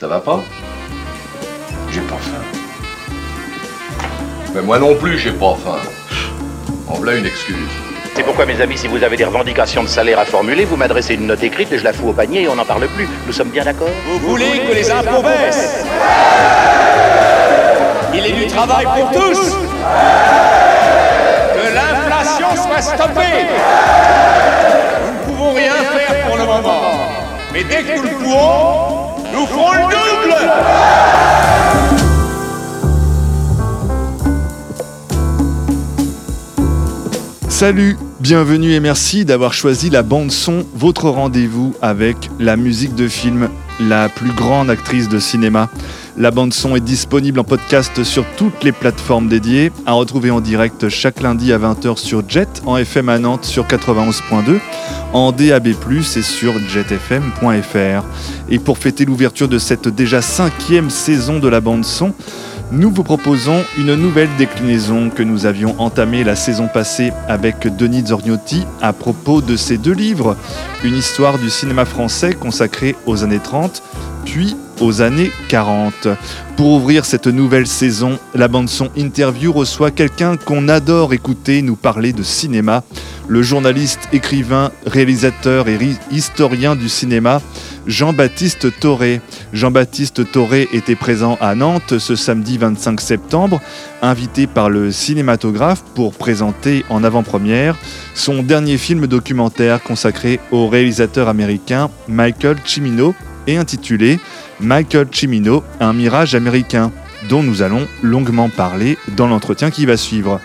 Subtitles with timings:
[0.00, 0.40] Ça va pas
[1.90, 2.40] J'ai pas faim.
[4.54, 5.76] Mais moi non plus, j'ai pas faim.
[6.88, 7.68] En voilà une excuse.
[8.14, 11.16] C'est pourquoi, mes amis, si vous avez des revendications de salaire à formuler, vous m'adressez
[11.16, 13.06] une note écrite et je la fous au panier et on n'en parle plus.
[13.26, 15.84] Nous sommes bien d'accord Vous voulez que les impôts baissent
[18.14, 19.54] Il est du travail pour tous
[21.52, 23.44] Que l'inflation soit stoppée
[25.04, 26.80] Nous ne pouvons rien faire pour le moment.
[27.52, 28.99] Mais dès que nous le pourrons,
[37.48, 43.06] Salut, bienvenue et merci d'avoir choisi la bande son, votre rendez-vous avec la musique de
[43.06, 43.48] film,
[43.80, 45.70] la plus grande actrice de cinéma.
[46.20, 50.42] La bande son est disponible en podcast sur toutes les plateformes dédiées, à retrouver en
[50.42, 54.58] direct chaque lundi à 20h sur Jet, en FM à Nantes sur 91.2,
[55.14, 58.04] en DAB+, et sur jetfm.fr.
[58.50, 62.12] Et pour fêter l'ouverture de cette déjà cinquième saison de la bande son,
[62.70, 68.08] nous vous proposons une nouvelle déclinaison que nous avions entamée la saison passée avec Denis
[68.08, 70.36] Zorgnotti à propos de ses deux livres,
[70.84, 73.82] une histoire du cinéma français consacrée aux années 30,
[74.26, 76.08] puis aux années 40.
[76.56, 82.12] Pour ouvrir cette nouvelle saison, la bande-son interview reçoit quelqu'un qu'on adore écouter nous parler
[82.12, 82.82] de cinéma,
[83.28, 85.78] le journaliste, écrivain, réalisateur et
[86.10, 87.40] historien du cinéma,
[87.86, 89.20] Jean-Baptiste Toré.
[89.52, 93.60] Jean-Baptiste Toré était présent à Nantes ce samedi 25 septembre,
[94.02, 97.76] invité par le cinématographe pour présenter en avant-première
[98.14, 103.14] son dernier film documentaire consacré au réalisateur américain Michael Cimino
[103.46, 104.20] et intitulé
[104.60, 106.92] Michael Cimino, un mirage américain,
[107.28, 110.40] dont nous allons longuement parler dans l'entretien qui va suivre.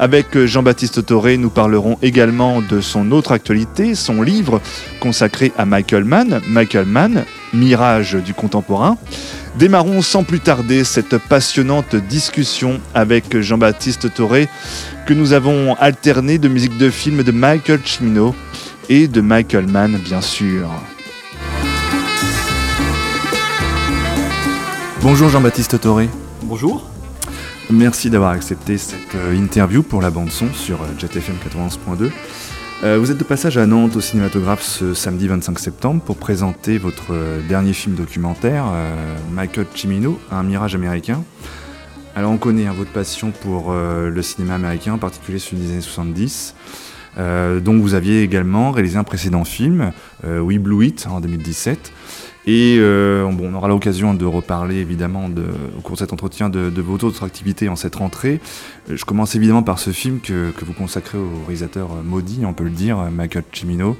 [0.00, 4.60] Avec Jean-Baptiste Toré, nous parlerons également de son autre actualité, son livre
[5.00, 8.96] consacré à Michael Mann, Michael Mann, Mirage du contemporain.
[9.58, 14.48] Démarrons sans plus tarder cette passionnante discussion avec Jean-Baptiste Toré
[15.04, 18.36] que nous avons alterné de musique de film de Michael Cimino
[18.88, 20.68] et de Michael Mann bien sûr.
[25.00, 26.08] Bonjour Jean-Baptiste Toré.
[26.42, 26.90] Bonjour.
[27.70, 32.10] Merci d'avoir accepté cette euh, interview pour la bande son sur euh, JetFM 91.2.
[32.82, 36.78] Euh, vous êtes de passage à Nantes au cinématographe ce samedi 25 septembre pour présenter
[36.78, 37.14] votre
[37.48, 38.64] dernier film documentaire,
[39.30, 41.22] Michael Cimino, Un mirage américain.
[42.16, 45.80] Alors on connaît hein, votre passion pour le cinéma américain, en particulier celui des années
[45.80, 46.54] 70.
[47.16, 49.92] dont vous aviez également réalisé un précédent film,
[50.24, 51.92] We Blue It, en 2017.
[52.50, 55.44] Et euh, bon, on aura l'occasion de reparler évidemment de,
[55.76, 58.40] au cours de cet entretien de, de vos autres activités en cette rentrée.
[58.88, 62.54] Euh, je commence évidemment par ce film que, que vous consacrez au réalisateur maudit, on
[62.54, 63.98] peut le dire, Michael Cimino.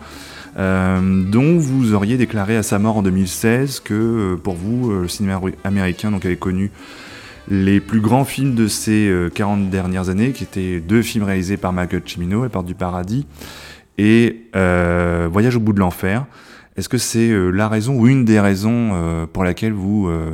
[0.56, 5.08] Euh, dont vous auriez déclaré à sa mort en 2016 que euh, pour vous, le
[5.08, 6.70] cinéma américain donc, avait connu
[7.50, 11.74] les plus grands films de ces 40 dernières années, qui étaient deux films réalisés par
[11.74, 13.26] Michael Cimino, La Porte du Paradis
[13.98, 16.24] et Voyage au bout de l'enfer.
[16.78, 20.30] Est-ce que c'est euh, la raison ou une des raisons euh, pour laquelle vous, euh,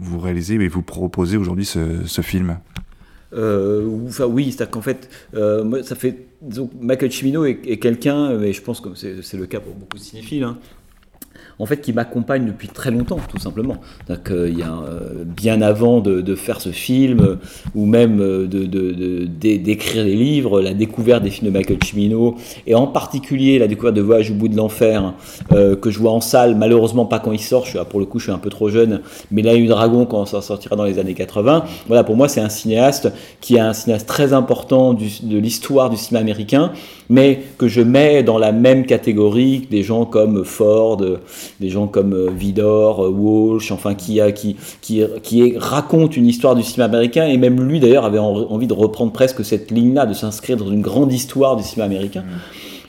[0.00, 2.58] vous réalisez et vous proposez aujourd'hui ce, film?
[3.30, 6.24] Enfin, oui, c'est-à-dire qu'en fait, ça fait.
[6.80, 10.44] Michael Cimino est, quelqu'un, mais je pense que c'est le cas pour beaucoup de cinéphiles,
[10.44, 10.56] hein,
[11.58, 13.78] en fait, qui m'accompagne depuis très longtemps, tout simplement.
[14.08, 17.38] Il y a euh, bien avant de, faire ce film,
[17.74, 22.36] ou même euh, d'écrire de, les livres, la découverte des films de Michael Cimino,
[22.66, 25.14] et en particulier la découverte de Voyage au bout de l'enfer,
[25.52, 28.06] euh, que je vois en salle, malheureusement pas quand il sort, je suis, pour le
[28.06, 30.84] coup je suis un peu trop jeune, mais là, eu Dragon quand ça sortira dans
[30.84, 31.64] les années 80.
[31.88, 35.96] Voilà, pour moi c'est un cinéaste qui est un cinéaste très important de l'histoire du
[35.96, 36.72] cinéma américain,
[37.10, 41.02] mais que je mets dans la même catégorie que des gens comme Ford,
[41.60, 46.54] des gens comme euh, Vidor, euh, Walsh, enfin qui, qui, qui, qui raconte une histoire
[46.54, 50.14] du cinéma américain et même lui d'ailleurs avait envie de reprendre presque cette ligne-là, de
[50.14, 52.22] s'inscrire dans une grande histoire du cinéma américain.
[52.22, 52.36] Mm.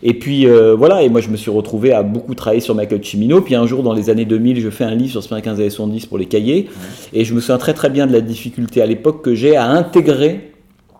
[0.01, 3.03] Et puis euh, voilà, et moi je me suis retrouvé à beaucoup travailler sur Michael
[3.03, 3.41] Cimino.
[3.41, 5.69] Puis un jour dans les années 2000, je fais un livre sur ce 15 années
[5.69, 6.69] 70 pour les cahiers.
[6.69, 7.17] Mm.
[7.17, 9.65] Et je me souviens très très bien de la difficulté à l'époque que j'ai à
[9.65, 10.51] intégrer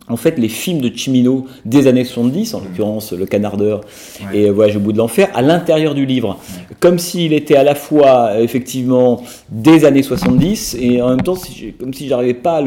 [0.10, 3.82] en fait les films de Chimino des années 70, en l'occurrence Le Canardeur
[4.34, 6.38] et Voyage au bout de l'enfer, à l'intérieur du livre.
[6.80, 11.38] Comme s'il était à la fois effectivement des années 70 et en même temps
[11.80, 12.64] comme si j'arrivais pas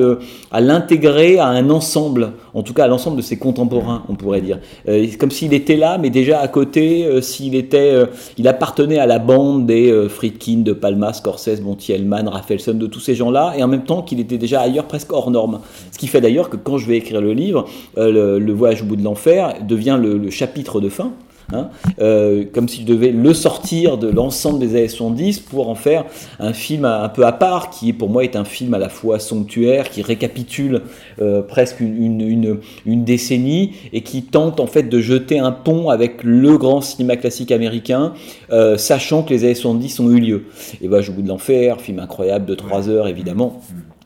[0.50, 4.40] à l'intégrer à, un ensemble, en tout cas à l'ensemble de ses contemporains, on pourrait
[4.40, 4.58] dire.
[4.88, 8.06] Euh, comme s'il était là, mais déjà à côté, euh, s'il était, euh,
[8.38, 13.00] il appartenait à la bande des Friedkin, de Palma, Scorsese, Monty Hellman, Rafelson, de tous
[13.00, 15.60] ces gens-là, et en même temps qu'il était déjà ailleurs presque hors norme.
[15.90, 17.66] Ce qui fait d'ailleurs que quand je vais écrire le livre,
[17.96, 21.12] le, Voyage au bout de l'enfer devient le, chapitre de fin.
[21.52, 21.70] Hein,
[22.00, 26.04] euh, comme si je devais le sortir de l'ensemble des années 70 pour en faire
[26.38, 29.18] un film un peu à part, qui pour moi est un film à la fois
[29.18, 30.82] somptuaire, qui récapitule
[31.20, 35.88] euh, presque une, une, une, décennie et qui tente en fait de jeter un pont
[35.88, 38.14] avec le grand cinéma classique américain,
[38.50, 40.44] euh, sachant que les années 70 ont eu lieu.
[40.80, 43.60] Et bah, Je goût de l'enfer, film incroyable de 3 heures évidemment.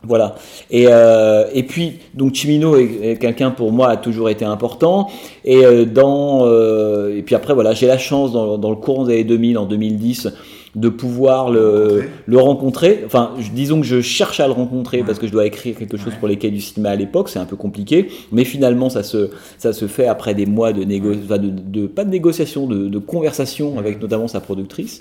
[0.07, 0.37] Voilà.
[0.71, 5.09] Et, euh, et puis, donc Chimino est, quelqu'un pour moi a toujours été important.
[5.45, 9.15] Et, euh, euh, et puis après, voilà, j'ai la chance dans, dans, le courant des
[9.15, 10.29] années 2000, en 2010,
[10.77, 13.03] de pouvoir le, le rencontrer.
[13.07, 16.13] Enfin, disons que je cherche à le rencontrer parce que je dois écrire quelque chose
[16.21, 19.31] pour les quais du cinéma à l'époque, c'est un peu compliqué, mais finalement ça se,
[19.57, 22.99] ça se fait après des mois de, négo de, de, pas de négociation, de, de
[22.99, 25.01] conversation avec notamment sa productrice,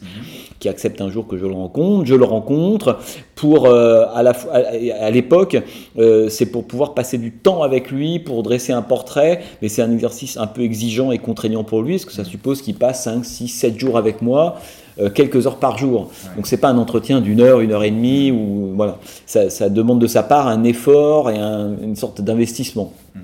[0.59, 2.05] qui accepte un jour que je le rencontre.
[2.05, 2.99] Je le rencontre
[3.35, 5.57] pour, euh, à, la, à, l'époque,
[5.97, 9.81] euh, c'est pour pouvoir passer du temps avec lui, pour dresser un portrait, mais c'est
[9.81, 13.03] un exercice un peu exigeant et contraignant pour lui, parce que ça suppose qu'il passe
[13.03, 14.57] 5, 6, 7 jours avec moi.
[14.97, 16.09] Euh, quelques heures par jour.
[16.37, 18.97] Donc c'est pas un entretien d'une heure, une heure et demie, ou voilà.
[19.25, 22.93] Ça, ça demande de sa part un effort et un, une sorte d'investissement.
[23.13, 23.21] Mhm.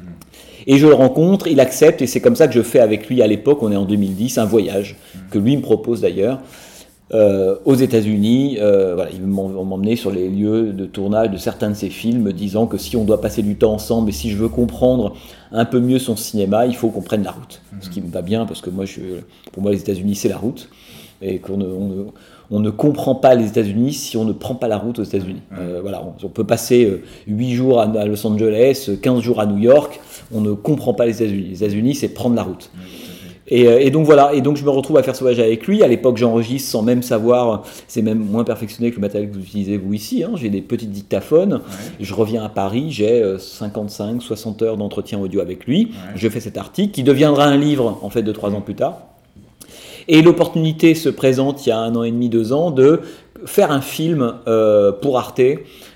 [0.67, 3.21] Et je le rencontre, il accepte, et c'est comme ça que je fais avec lui
[3.21, 5.21] à l'époque, on est en 2010, un voyage, mhm.
[5.31, 6.39] que lui me propose d'ailleurs,
[7.13, 8.57] euh, aux États-Unis.
[8.59, 12.67] Euh, voilà, il m'emmener sur les lieux de tournage de certains de ses films, disant
[12.67, 15.15] que si on doit passer du temps ensemble et si je veux comprendre
[15.53, 17.61] un peu mieux son cinéma, il faut qu'on prenne la route.
[17.79, 18.99] Ce qui me va bien, parce que moi, je,
[19.53, 20.69] pour moi, les États-Unis, c'est la route
[21.21, 21.65] et qu'on ne,
[22.49, 25.41] on ne, comprend pas les États-Unis si on ne prend pas la route aux États-Unis.
[25.57, 29.57] Euh, voilà, on, peut passer 8 euh, jours à, Los Angeles, 15 jours à New
[29.57, 29.99] York,
[30.33, 31.47] on ne comprend pas les États-Unis.
[31.49, 32.71] Les États-Unis, c'est prendre la route.
[33.51, 35.83] Euh, et, donc voilà, et donc je me retrouve à faire ce voyage avec lui.
[35.83, 39.41] À l'époque, j'enregistre sans même savoir, c'est même moins perfectionné que le matériel que vous
[39.41, 40.23] utilisez vous ici.
[40.23, 40.31] Hein.
[40.35, 41.61] J'ai des petits dictaphones.
[41.99, 45.91] Je reviens à Paris, j'ai 55, 60 heures d'entretien audio avec lui.
[46.15, 49.03] Je fais cet article qui deviendra un livre en fait de trois ans plus tard.
[50.11, 52.99] Et l'opportunité se présente il y a un an et demi, deux ans, de
[53.45, 55.41] faire un film euh, pour Arte.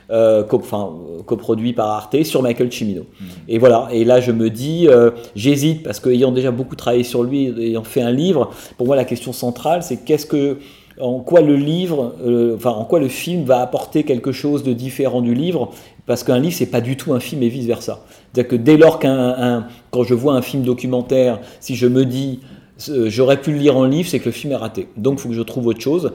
[0.09, 0.93] Euh, enfin,
[1.25, 3.01] coproduit par Arte sur Michael Cimino.
[3.01, 3.25] Hmm.
[3.49, 7.23] Et voilà, et là je me dis, euh, j'hésite parce qu'ayant déjà beaucoup travaillé sur
[7.23, 10.59] lui, ayant fait un livre, pour moi la question centrale c'est qu'est-ce que,
[11.01, 12.13] en quoi le livre,
[12.55, 15.71] enfin en quoi le film va apporter quelque chose de différent du livre,
[16.05, 18.05] parce qu'un livre c'est pas du tout un film et vice versa.
[18.31, 22.41] C'est-à-dire que dès lors qu'un, quand je vois un film documentaire, si je me dis
[22.77, 24.87] j'aurais pu le lire en livre, c'est que le film est raté.
[24.97, 26.11] Donc il faut que je trouve autre chose,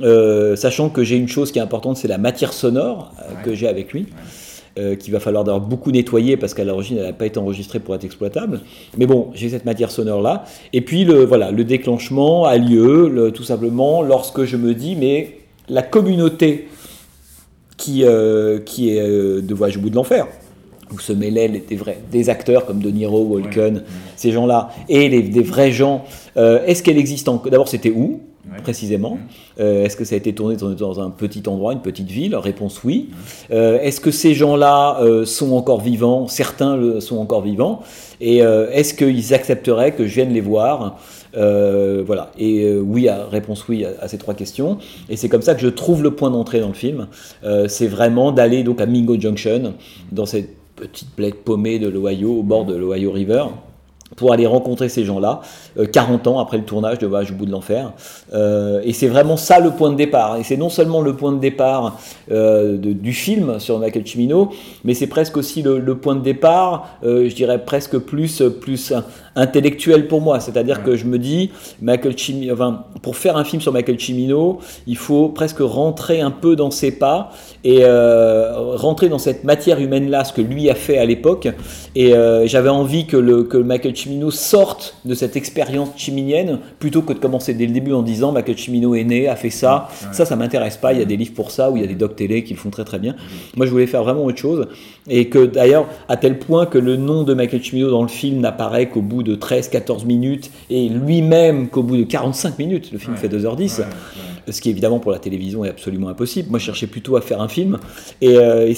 [0.00, 3.54] euh, sachant que j'ai une chose qui est importante, c'est la matière sonore euh, que
[3.54, 4.06] j'ai avec lui.
[4.78, 7.78] Euh, qu'il va falloir d'ailleurs beaucoup nettoyer parce qu'à l'origine elle n'a pas été enregistrée
[7.78, 8.62] pour être exploitable.
[8.96, 10.44] Mais bon, j'ai cette matière sonore là.
[10.72, 15.40] Et puis le, voilà, le déclenchement a lieu tout simplement lorsque je me dis mais
[15.68, 16.68] la communauté
[17.76, 18.04] qui,
[18.64, 20.26] qui est de Voyage au bout de l'enfer,
[20.90, 23.82] où se mêlaient des, vrais, des acteurs comme De Niro, Walken,
[24.22, 26.04] ces gens-là, et les, des vrais gens.
[26.36, 28.20] Euh, est-ce qu'elle existe encore D'abord, c'était où
[28.64, 29.18] précisément
[29.60, 32.34] euh, Est-ce que ça a été tourné dans, un petit endroit, une petite ville?
[32.36, 33.10] Réponse oui.
[33.50, 36.28] Euh, est-ce que ces gens-là sont encore vivants?
[36.28, 37.80] Certains le, sont encore vivants.
[38.20, 40.98] Et est-ce qu'ils accepteraient que je vienne les voir?
[41.34, 42.30] Voilà.
[42.38, 44.78] Et oui, réponse oui à, ces trois questions.
[45.08, 47.08] Et c'est comme ça que je trouve le point d'entrée dans le film.
[47.68, 49.74] c'est vraiment d'aller donc à Mingo Junction,
[50.12, 53.44] dans cette petite plaie paumée de l'Ohio, au bord de l'Ohio River
[54.16, 55.40] pour aller rencontrer ces gens-là,
[55.92, 57.92] 40 euh, ans après le tournage de Voyage au bout de l'enfer.
[58.32, 60.36] Euh, et c'est vraiment ça le point de départ.
[60.36, 61.98] Et c'est non seulement le point de départ
[62.30, 64.50] euh, du film sur Michael Cimino,
[64.84, 68.92] mais c'est presque aussi le, point de départ, je dirais presque plus, plus
[69.36, 70.40] intellectuel pour moi.
[70.40, 74.58] C'est-à-dire que je me dis, Michael Cimino, enfin, pour faire un film sur Michael Cimino,
[74.86, 77.30] il faut presque rentrer un peu dans ses pas
[77.64, 81.48] et rentrer dans cette matière humaine-là, ce que lui a fait à l'époque.
[81.94, 82.12] Et
[82.44, 85.61] j'avais envie que, le, que Michael Cimino sorte de cette expérience
[85.96, 89.28] chiminienne plutôt que de commencer dès le début en disant bah, que Chimino est né,
[89.28, 89.88] a fait ça.
[90.12, 90.92] Ça, ça m'intéresse pas.
[90.92, 92.54] Il y a des livres pour ça ou il y a des docs télé qui
[92.54, 93.14] le font très très bien.
[93.56, 94.68] Moi, je voulais faire vraiment autre chose.
[95.08, 98.40] Et que d'ailleurs, à tel point que le nom de Michael Cimino dans le film
[98.40, 102.92] n'apparaît qu'au bout de 13-14 minutes et lui-même qu'au bout de 45 minutes.
[102.92, 103.82] Le film fait 2h10.
[104.50, 106.50] Ce qui évidemment pour la télévision est absolument impossible.
[106.50, 107.78] Moi, je cherchais plutôt à faire un film.
[108.20, 108.72] Et, euh,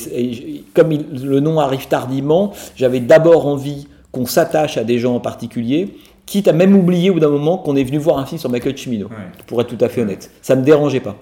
[0.75, 5.89] comme le nom arrive tardivement, j'avais d'abord envie qu'on s'attache à des gens en particulier,
[6.27, 8.51] quitte à même oublier au bout d'un moment qu'on est venu voir un film sur
[8.51, 9.09] Michael Cimino,
[9.47, 10.31] pour être tout à fait honnête.
[10.43, 11.17] Ça ne me dérangeait pas.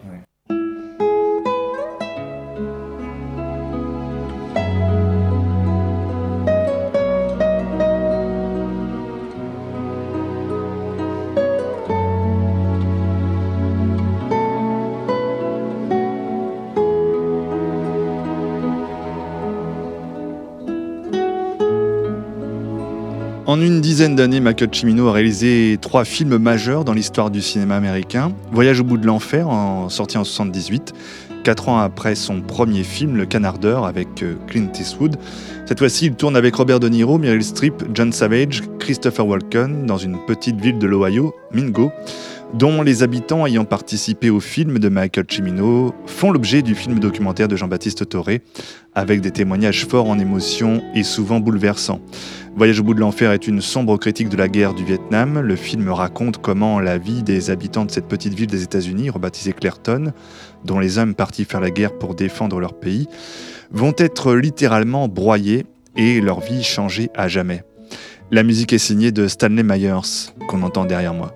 [24.02, 28.32] Dizaine d'années, Michael Cimino a réalisé trois films majeurs dans l'histoire du cinéma américain.
[28.50, 30.92] Voyage au bout de l'enfer, en, sorti en 78,
[31.44, 35.14] quatre ans après son premier film, Le Canardeur, avec euh, Clint Eastwood.
[35.66, 39.99] Cette fois-ci, il tourne avec Robert De Niro, Meryl Streep, John Savage, Christopher Walken dans
[39.99, 41.92] une petite ville de l'Ohio, Mingo,
[42.54, 47.49] dont les habitants ayant participé au film de Michael Cimino font l'objet du film documentaire
[47.49, 48.42] de Jean-Baptiste Toré,
[48.94, 52.00] avec des témoignages forts en émotion et souvent bouleversants.
[52.54, 55.40] Voyage au bout de l'enfer est une sombre critique de la guerre du Vietnam.
[55.40, 59.54] Le film raconte comment la vie des habitants de cette petite ville des États-Unis, rebaptisée
[59.54, 60.12] Clairton,
[60.64, 63.09] dont les hommes partis faire la guerre pour défendre leur pays,
[63.71, 65.64] vont être littéralement broyés
[65.97, 67.64] et leur vie changée à jamais.
[68.30, 71.35] La musique est signée de Stanley Myers, qu'on entend derrière moi.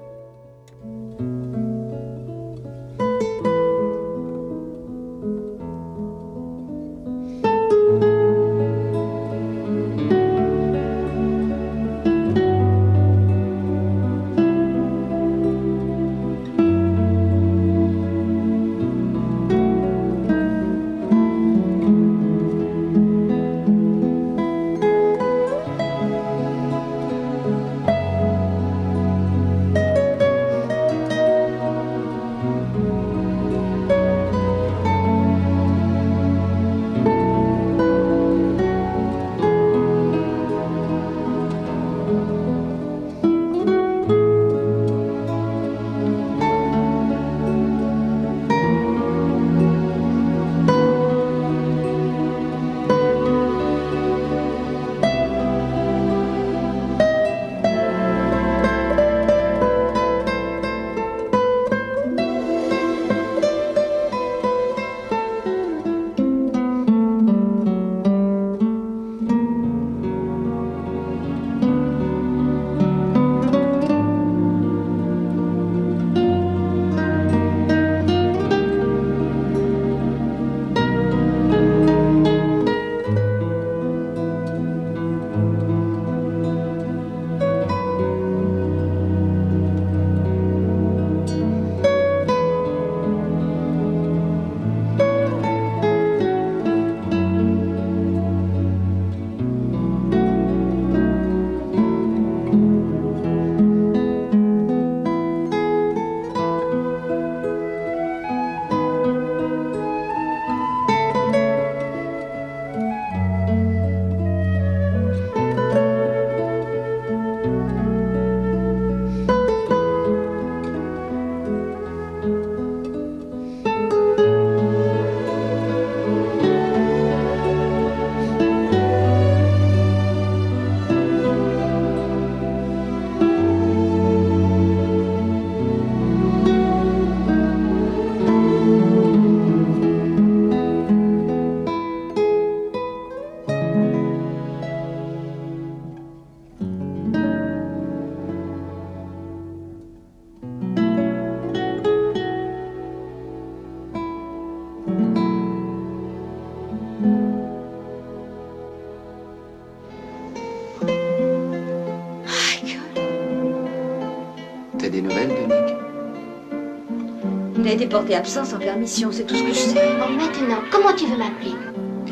[167.96, 169.88] Il a été porté absent sans permission, c'est tout ce que je sais.
[169.98, 171.54] Bon, maintenant, comment tu veux m'appeler?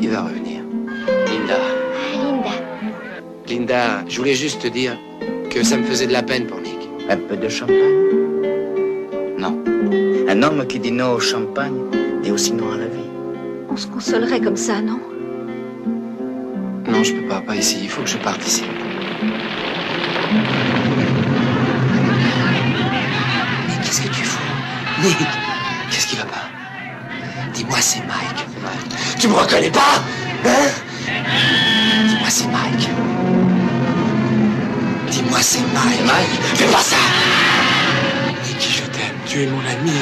[0.01, 0.63] Il va revenir.
[1.27, 1.59] Linda.
[2.11, 2.49] Linda.
[3.47, 4.97] Linda, je voulais juste te dire
[5.51, 6.89] que ça me faisait de la peine pour Nick.
[7.07, 7.77] Un peu de champagne?
[9.37, 9.63] Non.
[10.27, 11.77] Un homme qui dit non au champagne
[12.23, 13.09] dit aussi non à la vie.
[13.69, 14.99] On se consolerait comme ça, non?
[16.87, 17.77] Non, je peux pas, pas ici.
[17.83, 18.63] Il faut que je parte ici.
[23.67, 24.41] Mais qu'est-ce que tu fous?
[25.03, 25.44] Nick
[29.25, 30.03] Tu me reconnais pas
[30.45, 30.69] Hein?
[32.07, 32.89] Dis-moi, c'est Mike.
[35.09, 36.05] Dis-moi, c'est Mike.
[36.05, 36.41] Mike?
[36.53, 36.95] Fais pas ça
[38.45, 39.15] Nick, je t'aime?
[39.25, 39.93] Tu es mon ami.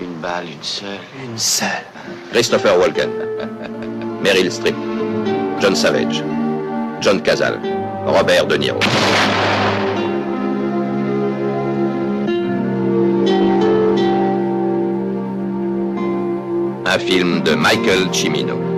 [0.00, 0.88] Une balle, une seule.
[1.24, 1.68] Une seule.
[2.32, 3.10] Christopher Walken,
[4.22, 4.74] Meryl Streep,
[5.60, 6.22] John Savage,
[7.04, 7.60] John Cazale,
[8.06, 8.80] Robert De Niro.
[16.86, 18.73] Un film de Michael Cimino.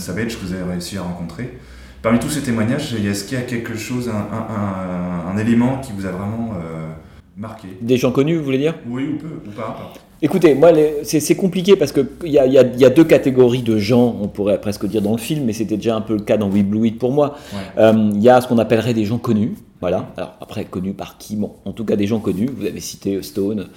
[0.00, 1.58] Savage que vous avez réussi à rencontrer.
[2.02, 5.78] Parmi tous ces témoignages, est-ce qu'il y a quelque chose, un, un- un- un élément
[5.78, 6.88] qui vous a vraiment euh,
[7.36, 7.68] marqué?
[7.82, 8.74] Des gens connus, vous voulez dire?
[8.88, 9.92] Oui ou peu, ou pas
[10.22, 10.70] Écoutez, moi,
[11.02, 14.28] c'est compliqué parce qu'il y y, a, il y a deux catégories de gens, on
[14.28, 16.62] pourrait presque dire dans le film, mais c'était déjà un peu le cas dans We
[16.62, 17.36] Blue It pour moi.
[17.54, 17.58] Ouais.
[17.78, 20.10] Euh, Il y a ce qu'on appellerait des gens connus, voilà.
[20.18, 21.36] Alors après, connus par qui?
[21.36, 22.50] Bon, en tout cas des gens connus.
[22.54, 23.68] Vous avez cité Stone,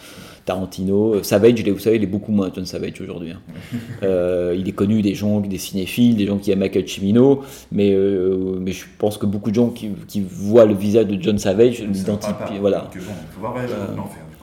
[0.46, 1.64] Tarantino, euh, Savage.
[1.68, 3.32] Vous savez, il est beaucoup moins John Savage aujourd'hui.
[3.32, 3.40] hein.
[4.04, 7.92] Euh, il est connu des gens, des cinéphiles, des gens qui aiment Michael Cimino, mais
[7.94, 11.38] euh, mais je pense que beaucoup de gens qui, qui voient le visage de John
[11.38, 12.60] Savage l'identifient.
[12.60, 12.90] Voilà.
[12.94, 13.00] Bon,
[13.34, 13.56] faut voir.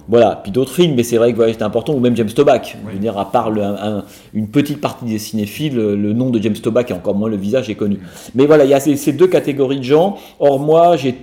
[0.08, 2.76] Voilà, puis d'autres films, mais c'est vrai que Voyage était important, ou même James Toback.
[2.80, 2.88] Oui.
[2.88, 6.30] Je veux dire, à part le- un- une petite partie des cinéphiles, le, le nom
[6.30, 7.98] de James Toback et encore moins le visage est connu.
[8.34, 10.16] Mais voilà, il y a ces, ces deux catégories de gens.
[10.40, 11.14] Or, moi, j'ai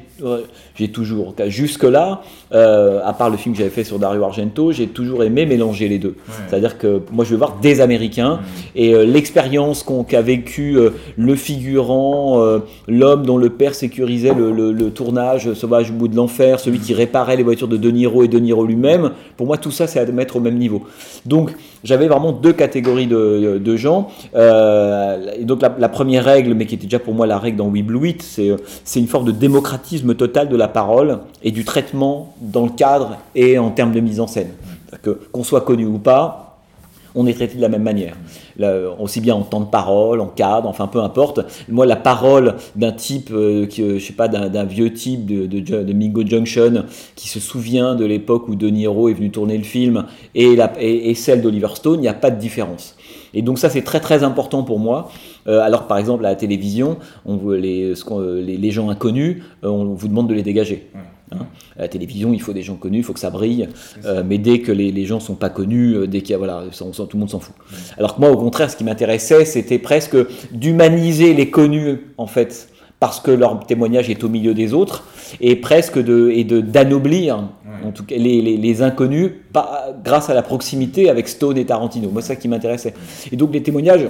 [0.75, 2.21] j'ai toujours, jusque-là,
[2.53, 5.87] euh, à part le film que j'avais fait sur Dario Argento, j'ai toujours aimé mélanger
[5.87, 6.15] les deux.
[6.27, 6.33] Ouais.
[6.47, 8.39] C'est-à-dire que moi, je veux voir des Américains
[8.75, 12.41] et euh, l'expérience qu'a vécu euh, le figurant,
[12.87, 16.79] l'homme dont le père sécurisait le, le- le tournage Sauvage au bout de l'enfer, celui
[16.79, 19.87] qui réparait les voitures de De Niro et De Niro lui-même, pour moi tout ça
[19.87, 20.83] c'est à mettre au même niveau.
[21.25, 21.51] Donc
[21.83, 24.09] j'avais vraiment deux catégories de, de gens.
[24.35, 27.67] Euh, et donc la, première règle, mais qui était déjà pour moi la règle dans
[27.67, 32.33] We Blue It, c'est une forme de démocratisme total de la parole et du traitement
[32.41, 34.49] dans le cadre et en termes de mise en scène.
[35.31, 36.46] Qu'on soit connu ou pas,
[37.17, 38.15] on est traité de la même manière.
[38.99, 41.41] Aussi bien en temps de parole, en cadre, enfin peu importe.
[41.67, 46.25] Moi, la parole d'un type, euh, qui, euh, sais pas, d'un vieux type de, Mingo
[46.25, 50.55] Junction qui se souvient de l'époque où De Niro est venu tourner le film et,
[51.15, 52.95] celle d'Oliver Stone, il n'y a pas de différence.
[53.33, 55.09] Et donc ça, c'est très très important pour moi.
[55.47, 57.93] Euh, alors par exemple, à la télévision, on les,
[58.41, 60.89] les gens inconnus, euh, on vous demande de les dégager.
[61.33, 61.45] Hein
[61.77, 63.67] à la télévision, il faut des gens connus, il faut que ça brille.
[64.05, 66.37] Euh, mais dès que les, les gens sont pas connus, euh, dès qu'il y a,
[66.37, 67.53] voilà, ça, on s'en- tout le monde s'en fout.
[67.97, 70.15] Alors que moi, au contraire, ce qui m'intéressait, c'était presque
[70.51, 75.03] d'humaniser les connus, en fait, parce que leur témoignage est au milieu des autres,
[75.41, 77.43] et presque de, et de d'anoblir,
[77.85, 81.65] en tout cas, les, les, les inconnus, pas, grâce à la proximité avec Stone et
[81.65, 82.09] Tarantino.
[82.09, 82.93] Moi, c'est ça qui m'intéressait.
[83.31, 84.07] Et donc, les témoignages.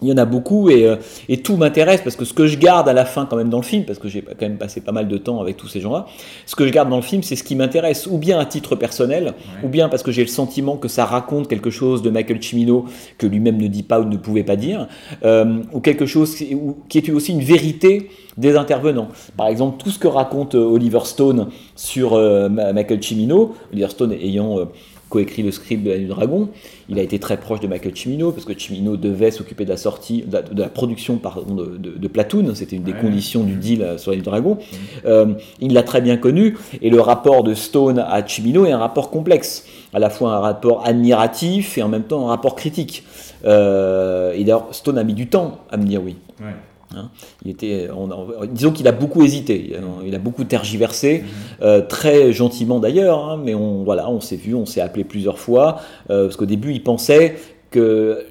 [0.00, 0.94] Il y en a beaucoup et, euh,
[1.28, 3.58] et tout m'intéresse parce que ce que je garde à la fin quand même dans
[3.58, 5.80] le film, parce que j'ai quand même passé pas mal de temps avec tous ces
[5.80, 6.06] gens-là,
[6.46, 8.76] ce que je garde dans le film c'est ce qui m'intéresse, ou bien à titre
[8.76, 9.34] personnel,
[9.64, 12.84] ou bien parce que j'ai le sentiment que ça raconte quelque chose de Michael Cimino
[13.18, 14.86] que lui-même ne dit pas ou ne pouvait pas dire,
[15.24, 19.08] euh, ou quelque chose qui, ou- qui est aussi une vérité des intervenants.
[19.36, 24.12] Par exemple, tout ce que raconte euh, Oliver Stone sur euh, Michael Cimino, Oliver Stone
[24.12, 24.60] ayant...
[24.60, 24.64] euh,
[25.08, 26.48] coécrit le script de La Nuit du Dragon.
[26.88, 29.76] Il a été très proche de Michael Cimino parce que Cimino devait s'occuper de la
[29.76, 32.54] sortie, de la, de la production pardon, de, de, de Platoon.
[32.54, 34.58] C'était une des conditions du deal euh, sur La Nuit du Dragon.
[35.04, 38.78] Euh, il l'a très bien connu et le rapport de Stone à Cimino est un
[38.78, 43.04] rapport complexe, à la fois un rapport admiratif et en même temps un rapport critique.
[43.44, 46.16] Euh, et d'ailleurs, Stone a mis du temps à me dire oui.
[46.40, 46.54] Ouais.
[46.96, 47.10] Hein,
[47.44, 51.22] il était, on a- disons qu'il a beaucoup hésité, il a, beaucoup tergiversé,
[51.60, 55.38] euh, très gentiment d'ailleurs, hein, mais on, voilà, on s'est vu, on s'est appelé plusieurs
[55.38, 57.36] fois, euh, parce qu'au début il pensait
[57.70, 58.24] que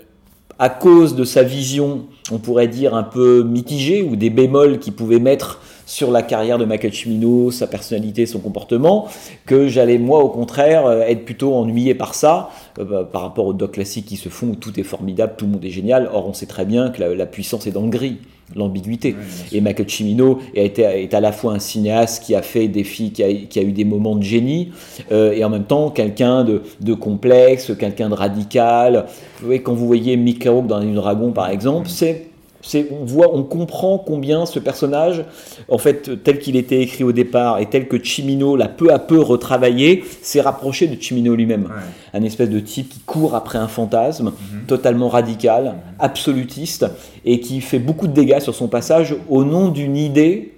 [0.58, 4.94] à cause de sa vision, on pourrait dire un peu mitigée, ou des bémols qu'il
[4.94, 9.08] pouvait mettre sur la carrière de Michael Cimino, sa personnalité, son comportement,
[9.46, 13.48] que j'allais moi au contraire euh, être plutôt ennuyé par ça, euh, bah, par rapport
[13.48, 16.10] aux docs classiques qui se font où tout est formidable, tout le monde est génial.
[16.14, 18.18] Or on sait très bien que la, la puissance est dans le gris,
[18.54, 19.16] l'ambiguïté.
[19.54, 22.84] Et Michael Cimino a été, est à la fois un cinéaste qui a fait des
[22.84, 24.72] filles, qui a, qui a eu des moments de génie,
[25.14, 29.06] euh, et en même temps quelqu'un de, de complexe, quelqu'un de radical.
[29.40, 32.27] Vous voyez, quand vous voyez Mickey Rourke dans une dragon par exemple, c'est-
[32.92, 35.24] on voit, on comprend combien ce personnage,
[35.70, 39.00] en fait, tel qu'il était écrit au départ et tel que Chimino l'a peu à
[39.00, 41.70] peu retravaillé, s'est rapproché de Chimino lui-même.
[42.14, 44.34] Un espèce de type qui court après un fantasme,
[44.68, 46.86] totalement radical, absolutiste,
[47.26, 50.57] et qui fait beaucoup de dégâts sur son passage au nom d'une idée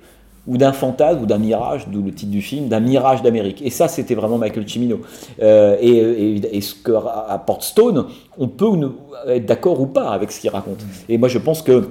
[0.49, 3.61] ou d'un fantasme ou d'un mirage, d'où le titre du film, d'un mirage d'Amérique.
[3.63, 4.99] Et ça, c'était vraiment Michael Cimino.
[5.41, 6.73] Euh, et, et- et ce
[7.63, 8.05] Stone,
[8.37, 8.65] on peut
[9.27, 10.79] être d'accord ou pas avec ce qu'il raconte.
[11.07, 11.87] Et moi, je pense que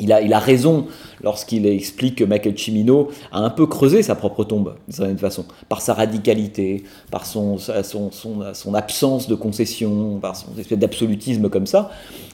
[0.00, 0.86] il a, il a raison
[1.22, 5.44] lorsqu'il explique que Michael Cimino a un peu creusé sa propre tombe, d'une certaine façon,
[5.68, 11.48] par sa radicalité, par son, son, son, son absence de concession, par son espèce d'absolutisme
[11.48, 11.90] comme ça.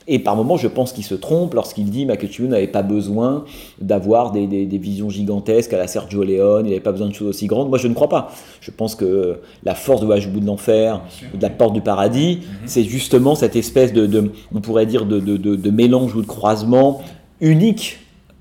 [0.08, 3.44] Et par moments, je pense qu'il se trompe lorsqu'il dit Michael Cimino n'avait pas besoin
[3.80, 7.14] d'avoir des, des- des visions gigantesques à la Sergio Leone, il n'avait pas besoin de
[7.14, 7.68] choses aussi grandes.
[7.68, 8.30] Moi, je ne crois pas.
[8.60, 11.02] Je pense que la force de Voyage au bout de l'enfer,
[11.34, 15.18] de la porte du paradis, c'est justement cette espèce de, de- on pourrait dire, de-
[15.18, 17.00] de mélange ou de croisement
[17.40, 17.98] unique,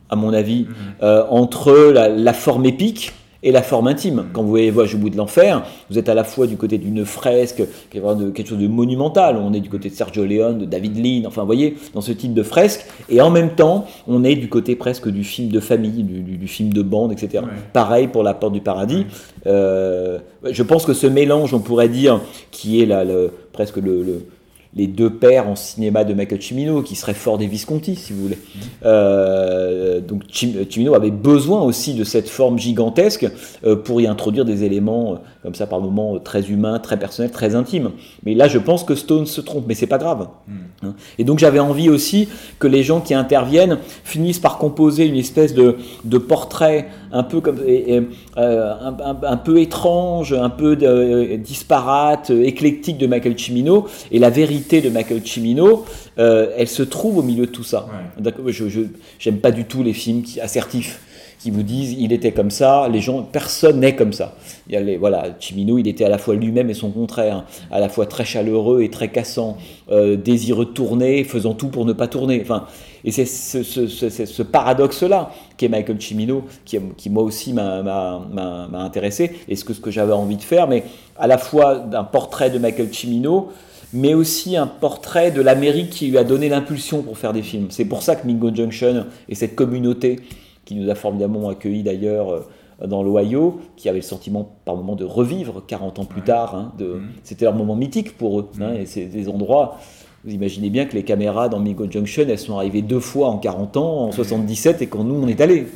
[0.09, 0.67] à mon avis,
[1.03, 3.11] euh, entre la, la forme épique
[3.43, 4.25] et la forme intime.
[4.33, 6.79] Quand vous voyez Voyage au bout de l'enfer, vous êtes à la fois du côté
[6.79, 10.97] d'une fresque, quelque chose de monumental, on est du côté de Sergio Leone, de David
[10.97, 14.35] Lean, enfin vous voyez, dans ce type de fresque, et en même temps, on est
[14.35, 17.43] du côté presque du film de famille, du, du- du film de bande, etc.
[17.71, 19.05] Pareil pour La Porte du Paradis.
[19.45, 20.17] Euh,
[20.49, 24.25] je pense que ce mélange, on pourrait dire, qui est là, le- presque le- le,
[24.75, 28.23] les deux pères en cinéma de Michael Cimino, qui seraient Ford et Visconti, si vous
[28.23, 28.37] voulez.
[28.85, 33.25] Euh, donc Cim- Cimino avait besoin aussi de cette forme gigantesque
[33.65, 36.97] euh, pour y introduire des éléments euh, comme ça par moments euh, très humains, très
[36.97, 37.91] personnels, très intimes.
[38.25, 40.27] Mais là, je pense que Stone se trompe, mais c'est pas grave.
[40.83, 40.95] Hein.
[41.19, 42.27] Et donc j'avais envie aussi
[42.59, 47.39] que les gens qui interviennent finissent par composer une espèce de, de portrait un peu
[47.41, 48.01] comme et- et,
[48.37, 53.85] euh, un, un- un peu étrange, un peu de- disparate, euh, éclectique de Michael Cimino.
[54.11, 55.85] Et la vérité de Michael Cimino,
[56.17, 57.87] euh, elle se trouve au milieu de tout ça.
[58.19, 58.81] D'accord, je je-
[59.19, 60.99] j'aime pas du tout les films qui, assertifs
[61.45, 64.33] qui vous disent il était comme ça, les gens, personne n'est comme ça.
[64.67, 67.45] Il y a les, voilà, Cimino, il était à la fois lui-même et son contraire,
[67.69, 69.55] à la fois très chaleureux et très cassant,
[69.91, 72.41] euh, désireux de tourner, faisant tout pour ne pas tourner.
[72.41, 72.65] Enfin,
[73.03, 76.79] et c'est ce, paradoxe-là qui est Michael Cimino, qui,
[77.11, 78.23] moi aussi m'a-
[78.73, 80.83] intéressé, et ce que, ce que j'avais envie de faire, mais
[81.15, 83.49] à la fois d'un portrait de Michael Cimino,
[83.93, 87.67] mais aussi un portrait de l'Amérique qui lui a donné l'impulsion pour faire des films.
[87.69, 90.21] C'est pour ça que Mingo Junction et cette communauté
[90.65, 92.41] qui nous a formidablement accueillis d'ailleurs euh,
[92.87, 96.55] dans l'Ohio, qui avait le sentiment par moment de revivre 40 ans plus tard.
[96.55, 98.49] hein, de, C'était leur moment mythique pour eux.
[98.59, 99.77] hein, et c'est des endroits,
[100.25, 103.37] vous imaginez bien que les caméras dans Mingo Junction, elles sont arrivées deux fois en
[103.37, 105.67] 40 ans, en 77, et quand nous on est allés.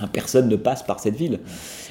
[0.00, 1.38] Hein, Personne ne passe par cette ville.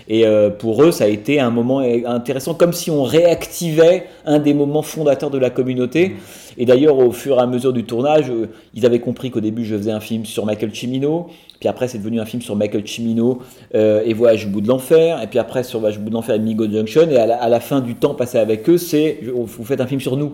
[0.08, 4.40] Et euh, pour eux, ça a été un moment intéressant, comme si on réactivait un
[4.40, 6.16] des moments fondateurs de la communauté.
[6.58, 9.66] Et d'ailleurs, au fur et à mesure du tournage, euh, ils avaient compris qu'au début,
[9.66, 11.28] je faisais un film sur Michael Cimino,
[11.60, 13.40] puis après, c'est devenu un film sur Michael Cimino
[13.76, 16.16] euh, et Voyage au bout de l'enfer, et puis après, sur Voyage au bout de
[16.16, 18.78] l'enfer et Migo Junction, et à la, à la fin du temps passé avec eux,
[18.78, 20.32] c'est vous faites un film sur nous.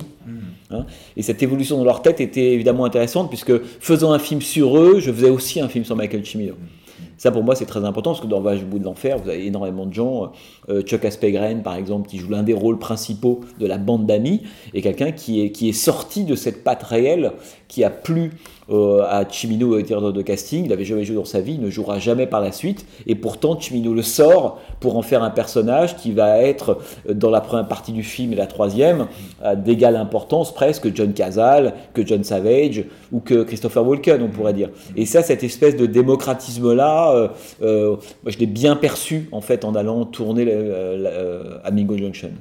[0.71, 4.77] Hein et cette évolution dans leur tête était évidemment intéressante, puisque faisant un film sur
[4.77, 6.55] eux, je faisais aussi un film sur Michael Cimino.
[7.17, 9.29] Ça, pour moi, c'est très important, parce que dans Voyage au bout de l'enfer, vous
[9.29, 10.31] avez énormément de gens.
[10.69, 14.43] Euh, Chuck Aspegren, par exemple, qui joue l'un des rôles principaux de la bande d'amis,
[14.73, 17.31] et quelqu'un qui est, qui est sorti de cette patte réelle,
[17.67, 18.31] qui a plu
[18.69, 20.65] euh, à Chimino au directeur de casting.
[20.65, 22.85] Il avait jamais joué dans sa vie, il ne jouera jamais par la suite.
[23.05, 27.29] Et pourtant, Chimino le sort pour en faire un personnage qui va être, euh, dans
[27.29, 29.07] la première partie du film et la troisième,
[29.55, 34.53] d'égale importance presque que John Cazale, que John Savage ou que Christopher Walken, on pourrait
[34.53, 34.69] dire.
[34.95, 40.45] Et ça, cette espèce de démocratisme-là, je l'ai bien perçu en fait en allant tourner
[40.57, 42.31] euh, euh, à Mingo Junction.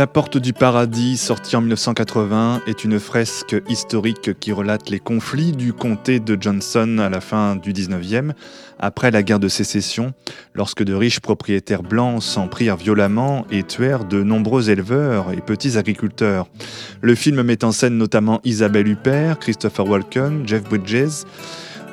[0.00, 5.52] La Porte du Paradis, sortie en 1980, est une fresque historique qui relate les conflits
[5.52, 8.32] du comté de Johnson à la fin du 19e,
[8.78, 10.14] après la guerre de sécession,
[10.54, 15.76] lorsque de riches propriétaires blancs s'en prirent violemment et tuèrent de nombreux éleveurs et petits
[15.76, 16.48] agriculteurs.
[17.02, 21.26] Le film met en scène notamment Isabelle Huppert, Christopher Walken, Jeff Bridges,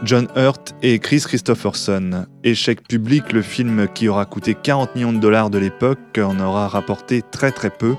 [0.03, 2.25] John Hurt et Chris Christopherson.
[2.43, 6.67] Échec public, le film qui aura coûté 40 millions de dollars de l'époque en aura
[6.67, 7.95] rapporté très très peu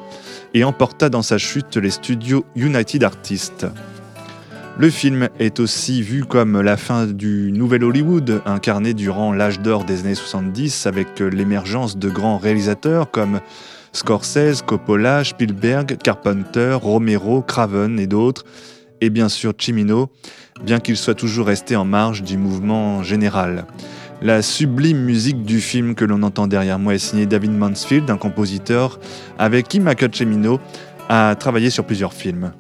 [0.55, 3.67] et emporta dans sa chute les studios United Artists.
[4.79, 9.85] Le film est aussi vu comme la fin du nouvel Hollywood, incarné durant l'âge d'or
[9.85, 13.41] des années 70 avec l'émergence de grands réalisateurs comme
[13.93, 18.45] Scorsese, Coppola, Spielberg, Carpenter, Romero, Craven et d'autres,
[19.01, 20.11] et bien sûr Cimino,
[20.63, 23.67] bien qu'il soit toujours resté en marge du mouvement général.
[24.21, 28.17] La sublime musique du film que l'on entend derrière moi est signée David Mansfield, un
[28.17, 28.99] compositeur
[29.39, 30.61] avec qui Michael Cimino
[31.09, 32.53] a travaillé sur plusieurs films.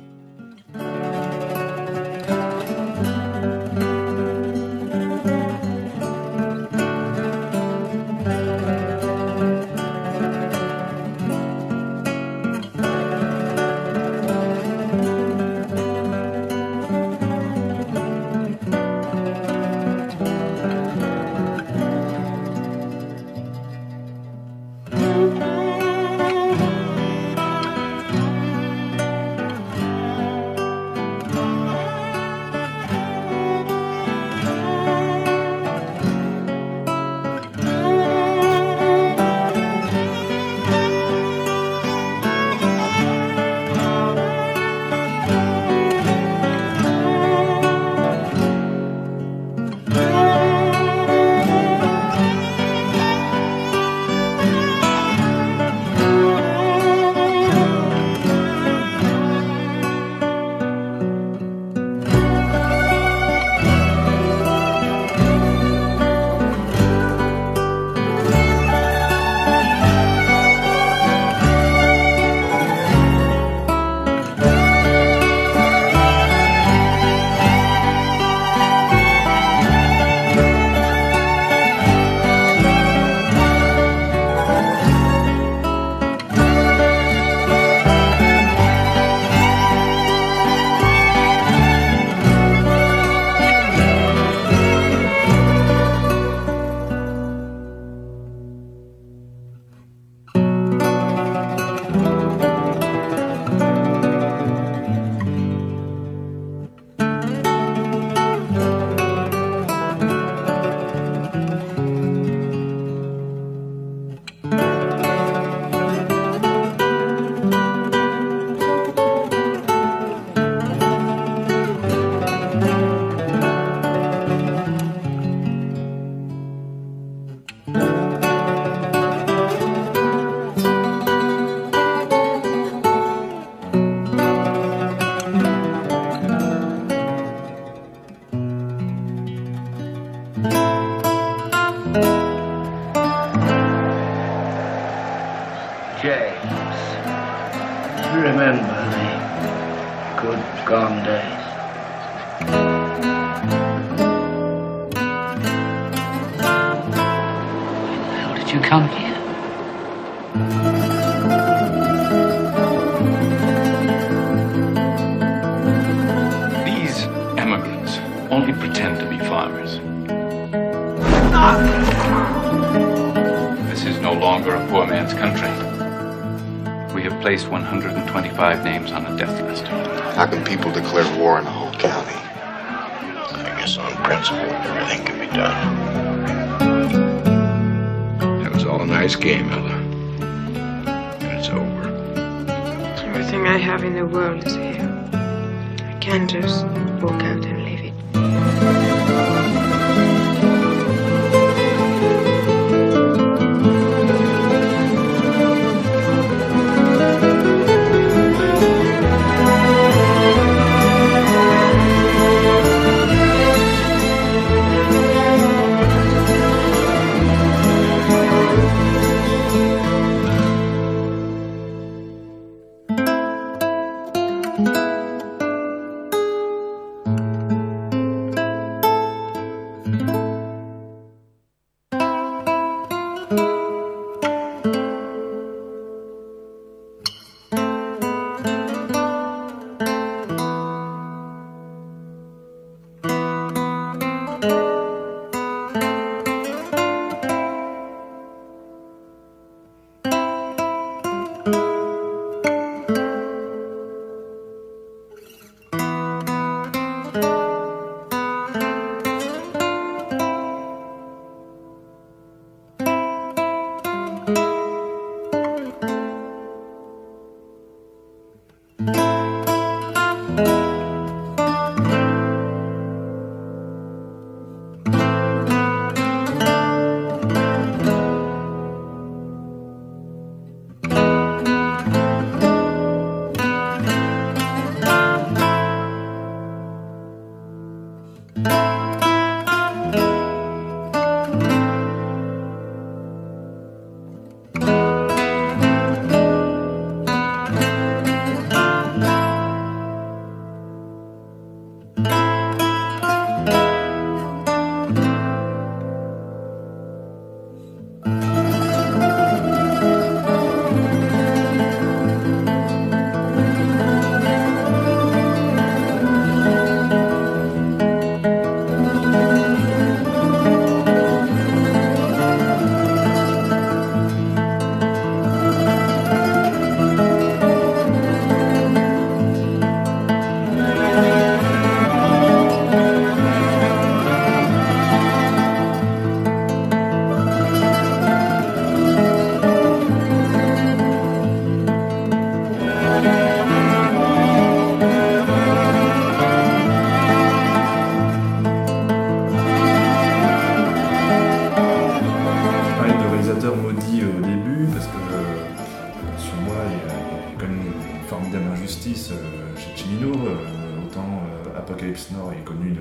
[358.28, 360.10] Formidable injustice euh, chez Cimino.
[360.10, 362.76] euh, autant euh, Apocalypse Nord est connu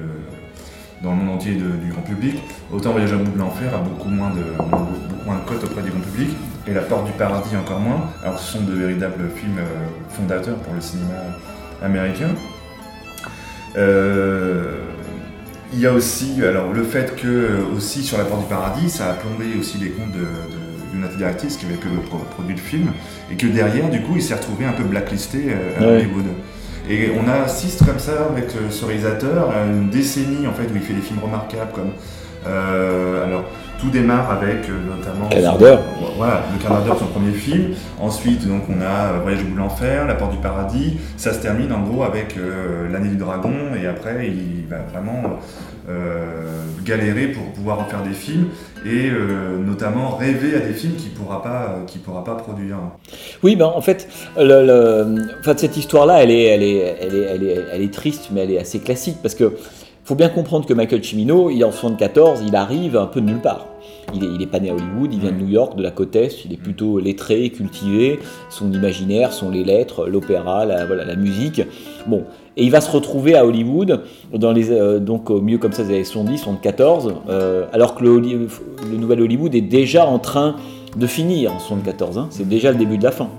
[1.01, 2.35] dans le monde entier du grand public,
[2.71, 5.81] autant Voyage à bout de l'enfer a beaucoup moins de beaucoup moins de cotes auprès
[5.83, 6.29] du grand public
[6.67, 8.09] et La Porte du Paradis encore moins.
[8.23, 9.59] Alors ce sont de véritables films
[10.09, 11.13] fondateurs pour le cinéma
[11.83, 12.29] américain.
[15.73, 19.11] Il y a aussi alors, le fait que, aussi sur La Porte du Paradis, ça
[19.11, 20.66] a plombé aussi les comptes de
[20.97, 22.87] United Artists qui avait produit le film,
[23.31, 25.95] et que derrière, du coup, il s'est retrouvé un peu blacklisté euh, à Ouais.
[25.97, 26.25] Hollywood.
[26.89, 30.75] Et on assiste comme ça avec euh, ce réalisateur à une décennie en fait où
[30.75, 31.91] il fait des films remarquables comme
[32.47, 33.43] euh, alors
[33.79, 35.79] tout démarre avec euh, notamment Canard d'heure.
[35.99, 39.45] son- voilà le Canard d'heure son premier film ensuite donc on a euh, Voyage au
[39.47, 43.09] bout de l'enfer La Porte du Paradis ça se termine en gros avec euh, l'année
[43.09, 45.27] du dragon et après il va vraiment euh,
[46.83, 48.47] galérer pour pouvoir en faire des films
[48.85, 52.77] et euh, notamment rêver à des films qu'il pourra pas euh, qu'il pourra pas produire
[53.43, 57.21] Oui, ben en fait, le, le- enfin, cette histoire-là, elle est, elle, est, elle, est,
[57.21, 59.53] elle, est, elle est triste, mais elle est assez classique parce que
[60.05, 63.25] faut bien comprendre que Michael Cimino, il est en 74, il arrive un peu de
[63.25, 63.65] nulle part.
[64.13, 65.91] Il est, il est pas né à Hollywood, il vient de New York, de la
[65.91, 68.19] côte Est, il est plutôt lettré, cultivé,
[68.49, 71.61] son imaginaire sont les lettres, l'opéra, la, voilà, la musique.
[72.07, 72.23] Bon,
[72.57, 74.01] Et il va se retrouver à Hollywood,
[74.33, 78.03] dans les, euh, donc au milieu comme ça des années 70, 74, euh, alors que
[78.03, 78.47] le,
[78.97, 80.55] nouvel Hollywood est déjà en train
[80.95, 82.17] de finir en 74.
[82.17, 82.27] hein.
[82.31, 83.29] c'est déjà le début de la fin.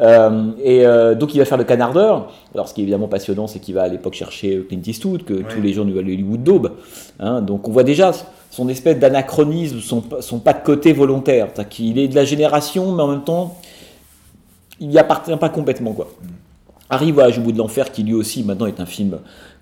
[0.00, 2.30] Euh, et euh, donc il va faire le canardeur.
[2.54, 5.34] Alors ce qui est évidemment passionnant, c'est qu'il va à l'époque chercher Clint Eastwood, que
[5.34, 6.72] tous les gens du Hollywood daube.
[7.20, 7.40] hein.
[7.40, 8.12] donc on voit déjà
[8.50, 11.48] son espèce d'anachronisme, son, son pas de côté volontaire.
[11.54, 13.56] C'est-à-dire qu'il est de la génération, mais en même temps,
[14.78, 15.92] il n'y appartient pas complètement.
[15.92, 16.08] quoi.
[16.92, 19.18] Arrive Voyage au bout de l'enfer, qui lui aussi maintenant est un film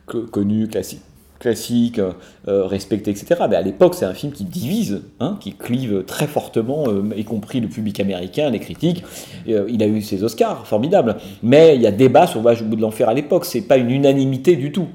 [0.06, 1.00] co- connu, classique,
[1.38, 2.10] classique euh,
[2.48, 3.36] euh, respecté, etc.
[3.48, 7.22] Mais à l'époque, c'est un film qui divise, hein, qui clive très fortement, euh, y
[7.24, 9.04] compris le public américain, les critiques.
[9.46, 11.16] Il a eu ses Oscars, formidable.
[11.44, 13.44] Mais il y a débat sur Voyage au bout de l'enfer à l'époque.
[13.44, 14.88] C'est pas une unanimité du tout.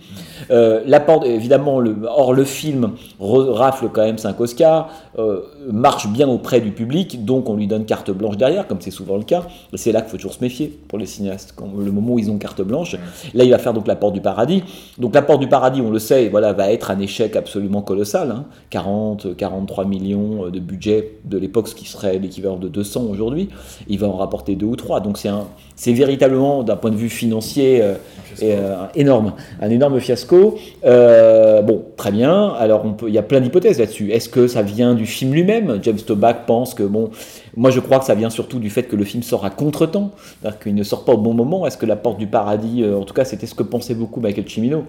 [0.51, 6.27] Euh, l'apport, évidemment, le, or le film rafle quand même 5 Oscars, euh, marche bien
[6.27, 9.43] auprès du public, donc on lui donne carte blanche derrière, comme c'est souvent le cas.
[9.73, 11.55] C'est là qu'il faut toujours se méfier pour les cinéastes.
[11.77, 12.95] Le moment où ils ont carte blanche,
[13.33, 14.63] là il va faire donc la porte du paradis.
[14.97, 18.31] Donc la porte du paradis, on le sait, voilà, va être un échec absolument colossal.
[18.31, 18.45] hein.
[18.69, 23.49] 40, 43 millions de budget de l'époque, ce qui serait l'équivalent de 200 aujourd'hui.
[23.87, 24.99] Il va en rapporter deux ou trois.
[24.99, 25.29] Donc c'est
[25.75, 27.95] c'est véritablement d'un point de vue financier euh,
[28.41, 30.57] et, euh, énorme, un énorme fiasco.
[30.85, 32.49] Euh, bon, très bien.
[32.49, 34.11] Alors on peut, il y a plein d'hypothèses là-dessus.
[34.11, 35.79] Est-ce que ça vient du film lui-même?
[35.81, 37.09] James Toback pense que bon,
[37.55, 40.11] moi je crois que ça vient surtout du fait que le film sort à contre-temps,
[40.41, 41.65] c'est-à-dire qu'il ne sort pas au bon moment.
[41.65, 44.19] Est-ce que la porte du paradis, euh, en tout cas c'était ce que pensait beaucoup
[44.19, 44.85] Michael Cimino?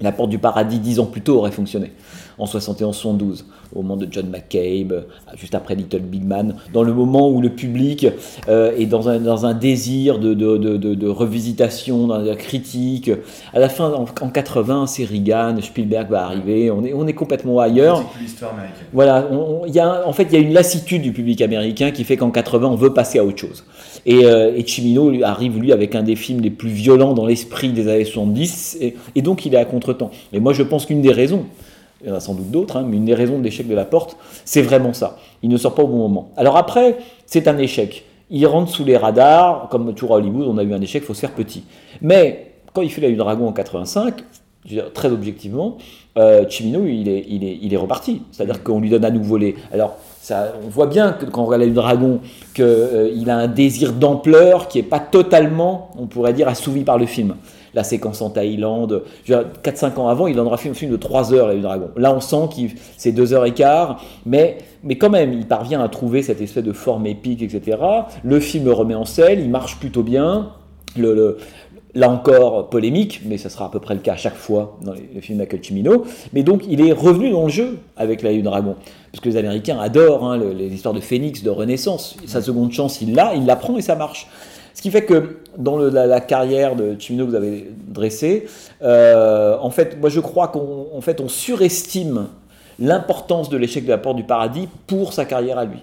[0.00, 1.92] La porte du paradis dix ans plus tôt aurait fonctionné,
[2.36, 3.44] en 71-72,
[3.76, 5.02] au moment de John McCabe, euh,
[5.36, 8.08] juste après Little Big Man, dans le moment où le public
[8.48, 13.08] euh, est dans un, dans un désir de, de, de, revisitation, dans la critique.
[13.52, 17.12] À la fin, en, en 80, c'est Reagan, Spielberg va arriver, on est, on est
[17.12, 18.04] complètement ailleurs.
[18.20, 18.86] l'histoire américaine.
[18.92, 21.40] Voilà, on- on- il y a, en fait, il y a une lassitude du public
[21.40, 23.62] américain qui fait qu'en 80, on veut passer à autre chose.
[24.06, 27.26] Et, euh, et Cimino lui, arrive, lui, avec un des films les plus violents dans
[27.26, 30.10] l'esprit des années 70, et, et donc il est à contre-temps.
[30.32, 31.46] Et moi, je pense qu'une des raisons,
[32.02, 33.74] il y en a sans doute d'autres, hein, mais une des raisons de l'échec de
[33.74, 35.16] la porte, c'est vraiment ça.
[35.42, 36.30] Il ne sort pas au bon moment.
[36.36, 38.04] Alors après, c'est un échec.
[38.30, 41.06] Il rentre sous les radars, comme toujours à Hollywood, on a eu un échec, il
[41.06, 41.64] faut se faire petit.
[42.02, 44.22] Mais quand il fait La Lune Dragon en 85,
[44.64, 45.78] je veux dire, très objectivement,
[46.16, 48.22] euh, Cimino, il est, il est, il est reparti.
[48.32, 49.54] C'est-à-dire qu'on lui donne à nouveau les.
[49.72, 49.96] Alors,
[50.30, 52.20] on voit bien que quand on regarde le dragon,
[52.54, 57.06] qu'il a un désir d'ampleur qui n'est pas totalement, on pourrait dire, assouvi par le
[57.06, 57.34] film.
[57.74, 60.74] La séquence en Thaïlande, je veux dire, 4-5 ans avant, il en aura fait un
[60.74, 61.90] film de 3 heures, la Lune dragon.
[61.96, 62.62] Là, on sent que
[62.96, 66.62] c'est 2 heures et quart, mais, mais quand même, il parvient à trouver cette espèce
[66.62, 67.78] de forme épique, etc.
[68.22, 70.50] Le film le remet en selle, il marche plutôt bien.
[70.96, 71.38] Le, le-
[71.94, 74.92] là encore polémique, mais ça sera à peu près le cas à chaque fois dans
[74.92, 76.04] les, les films Cimino.
[76.32, 78.74] Mais donc il est revenu dans le jeu avec La Lune Dragon,
[79.12, 82.16] parce que les Américains adorent hein, le- les histoires de Phénix, de Renaissance.
[82.26, 84.26] Sa seconde chance, il l'a, il la prend et ça marche.
[84.74, 88.46] Ce qui fait que dans le- la, la carrière de Cimino que vous avez dressée,
[88.82, 92.26] euh, en fait, moi je crois qu'on en fait, on surestime
[92.78, 95.78] l'importance de l'échec de la porte du paradis pour sa carrière à lui.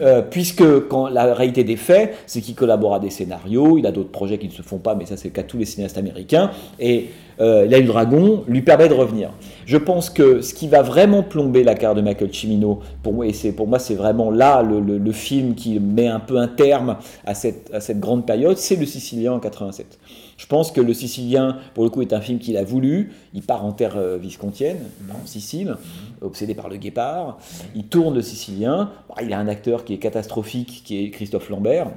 [0.00, 3.92] Euh, puisque quand la réalité des faits, c'est qu'il collabore à des scénarios, il a
[3.92, 5.64] d'autres projets qui ne se font pas, mais ça c'est le cas de tous les
[5.66, 9.30] cinéastes américains, et euh, là, le dragon lui permet de revenir.
[9.66, 13.26] Je pense que ce qui va vraiment plomber la carrière de Michael Cimino, pour moi,
[13.26, 16.38] et c'est pour moi c'est vraiment là le, le- le film qui met un peu
[16.38, 19.86] un terme à cette, à cette grande période, c'est le Sicilien en 87.
[20.36, 23.12] Je pense que le Sicilien, pour le coup, est un film qu'il a voulu.
[23.34, 24.78] Il part en terre euh, viscontienne,
[25.10, 25.76] en Sicile,
[26.20, 27.38] obsédé par le guépard.
[27.74, 28.90] Il tourne le Sicilien.
[29.08, 31.90] Bah, il a un acteur qui est catastrophique, qui est Christophe Lambert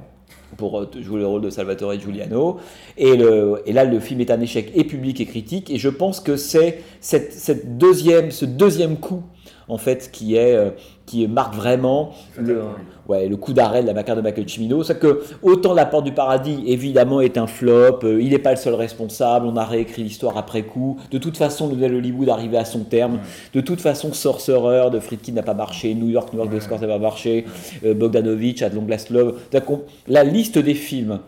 [0.56, 2.58] pour euh, jouer le rôle de Salvatore Giuliano.
[2.96, 5.68] Et, le- et là, le film est un échec et public et critique.
[5.70, 9.22] Et je pense que c'est cette, cette deuxième, ce deuxième coup,
[9.68, 10.70] en fait, qui, est, euh,
[11.08, 12.60] qui marque vraiment le,
[13.08, 14.82] ouais, le coup d'arrêt de la carrière de Michael Cimino.
[14.82, 18.00] C'est que autant La Porte du Paradis, évidemment, est un flop.
[18.04, 19.46] euh, il n'est pas le seul responsable.
[19.46, 20.98] On a réécrit l'histoire après coup.
[21.10, 23.18] De toute façon, le nouvel Hollywood arrivait à son terme.
[23.54, 25.94] De toute façon, Sorcerer de Friedkin n'a pas marché.
[25.94, 27.46] New York, New York de Scorsese n'a pas marché.
[27.84, 29.34] euh, Bogdanovich, At Long Last Love.
[29.50, 31.20] C'est-à-dire qu'on- La liste des films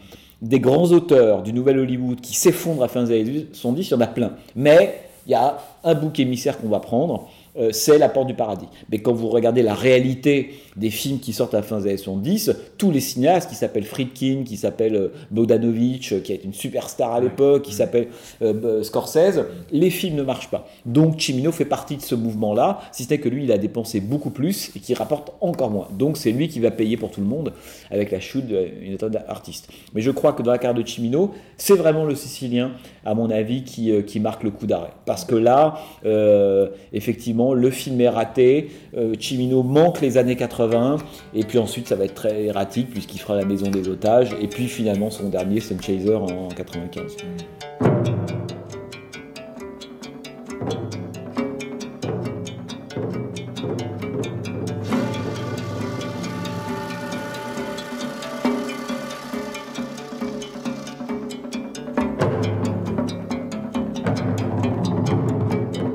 [0.42, 3.94] des grands auteurs du nouvel Hollywood qui s'effondrent à fin des années 70, il y
[3.94, 4.32] en a plein.
[4.56, 7.28] Mais il y a un bouc émissaire qu'on va prendre,
[7.58, 8.68] euh, c'est La Porte du Paradis.
[8.90, 11.96] Mais quand vous regardez la réalité des films qui sortent à la fin des années
[11.96, 16.54] 70, tous les cinéastes qui s'appellent Friedkin, qui s'appellent euh, Bogdanovich, euh, qui est une
[16.54, 18.08] superstar à l'époque, qui s'appelle
[18.42, 20.68] euh, Scorsese, les films ne marchent pas.
[20.86, 24.00] Donc Cimino fait partie de ce mouvement-là, si ce n'est que lui, il a dépensé
[24.00, 25.88] beaucoup plus et qui rapporte encore moins.
[25.92, 27.52] Donc c'est lui qui va payer pour tout le monde
[27.90, 29.68] avec la chute d'une étoile d'artiste.
[29.94, 32.72] Mais je crois que dans la carrière de Cimino, c'est vraiment le Sicilien,
[33.04, 34.92] à mon avis, qui, qui marque le coup d'arrêt.
[35.04, 40.98] Parce que là, euh, effectivement, le film est raté, euh, Cimino manque les années 80,
[41.34, 44.46] et puis ensuite ça va être très erratique puisqu'il fera La Maison des Otages, et
[44.46, 47.16] puis finalement son dernier, Sun Chaser en 95.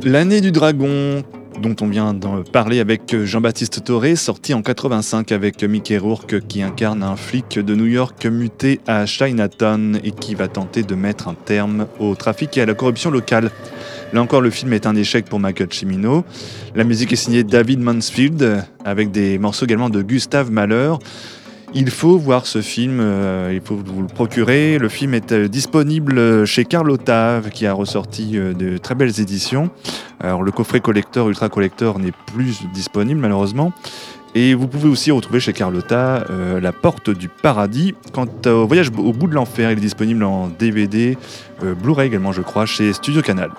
[0.08, 1.24] L'année du dragon,
[1.60, 6.62] dont on vient d'en parler avec Jean-Baptiste Toré, sorti en 85 avec Mickey Rourke qui
[6.62, 11.28] incarne un flic de New York muté à Chinatown et qui va tenter de mettre
[11.28, 13.50] un terme au trafic et à la corruption locale.
[14.14, 16.24] Là encore, le film est un échec pour Michael Cimino.
[16.76, 20.94] La musique est signée David Mansfield avec des morceaux également de Gustave Mahler.
[21.78, 24.78] Il faut voir ce film, euh, il faut vous le procurer.
[24.78, 29.70] Le film est euh, disponible chez Carlotta, qui a ressorti euh, de très belles éditions.
[30.22, 33.74] Alors le coffret collector, ultra collector n'est plus disponible malheureusement.
[34.36, 36.26] Et vous pouvez aussi retrouver chez Carlotta
[36.62, 37.94] La Porte du Paradis.
[38.12, 41.18] Quant au Voyage au bout de l'enfer, il est disponible en DVD,
[41.62, 43.52] Blu-ray également je crois, chez Studio Canal.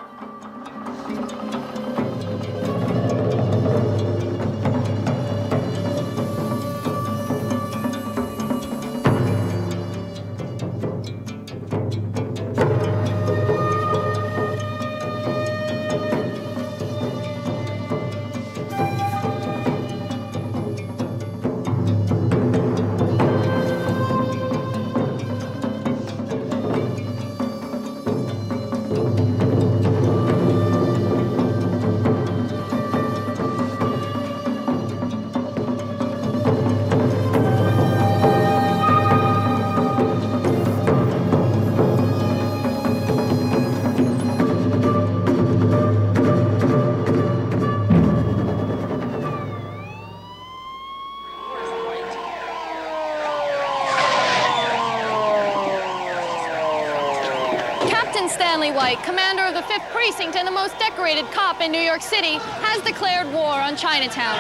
[60.06, 64.36] Precinct and the most decorated cop in New York City, has declared war on Chinatown.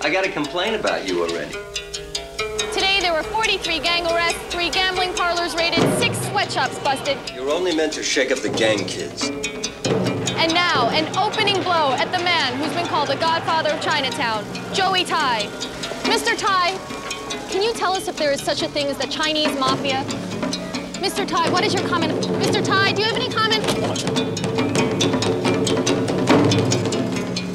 [0.00, 1.52] I got a complaint about you already.
[2.72, 7.72] Today there were 43 gang arrests, three gambling parlors raided, six sweatshops busted, You're only
[7.72, 9.28] meant to shake up the gang kids.
[9.28, 14.44] and now an opening blow at the man who's been called the godfather of Chinatown,
[14.74, 15.42] Joey Tai.
[16.02, 16.36] Mr.
[16.36, 16.76] Tai,
[17.48, 20.04] can you tell us if there is such a thing as the Chinese mafia?
[20.98, 21.26] Mr.
[21.26, 22.12] Tai, what is your comment?
[22.12, 22.64] Mr.
[22.64, 23.64] Tai, do you have any comment?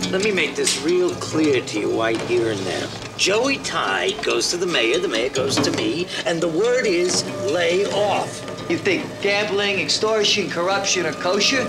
[0.10, 2.88] Let me make this real clear to you right here and now.
[3.18, 7.26] Joey Ty goes to the mayor, the mayor goes to me, and the word is
[7.52, 8.42] lay off.
[8.70, 11.66] You think gambling, extortion, corruption are kosher?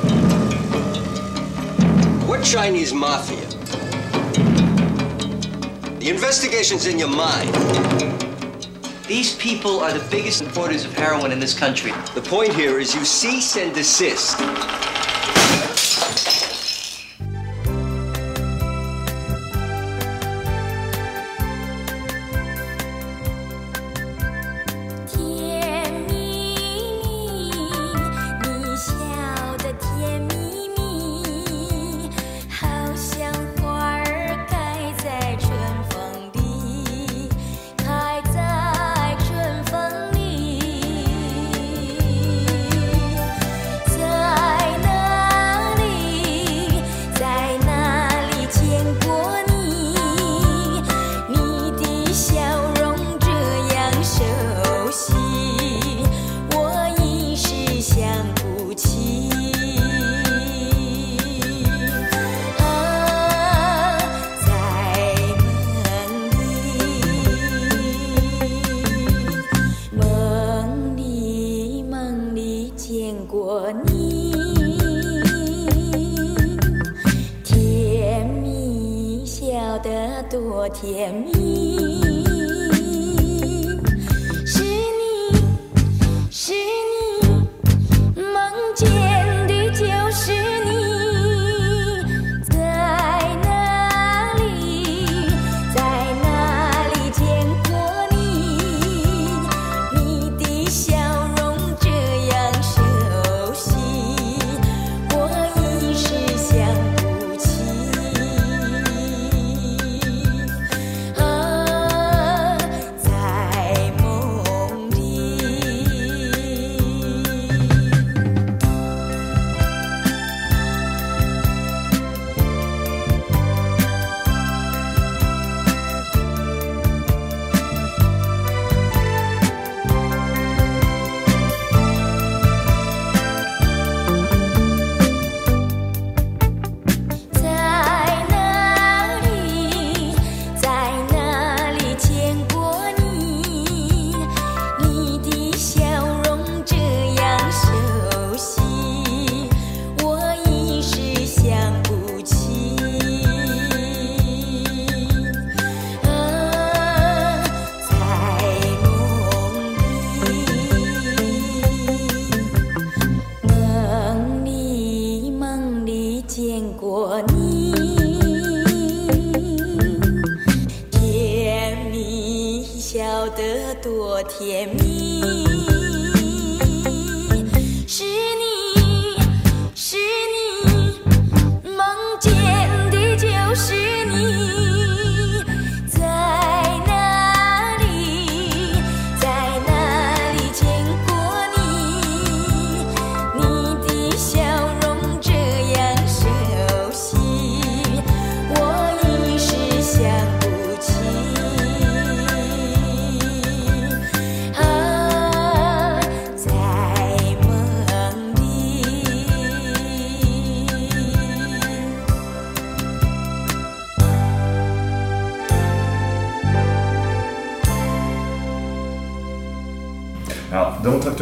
[2.27, 3.47] What Chinese mafia?
[5.99, 7.94] The investigation's in your mind.
[9.15, 11.93] These people are the biggest importers of heroin in this country.
[12.17, 14.41] The point here is you cease and desist.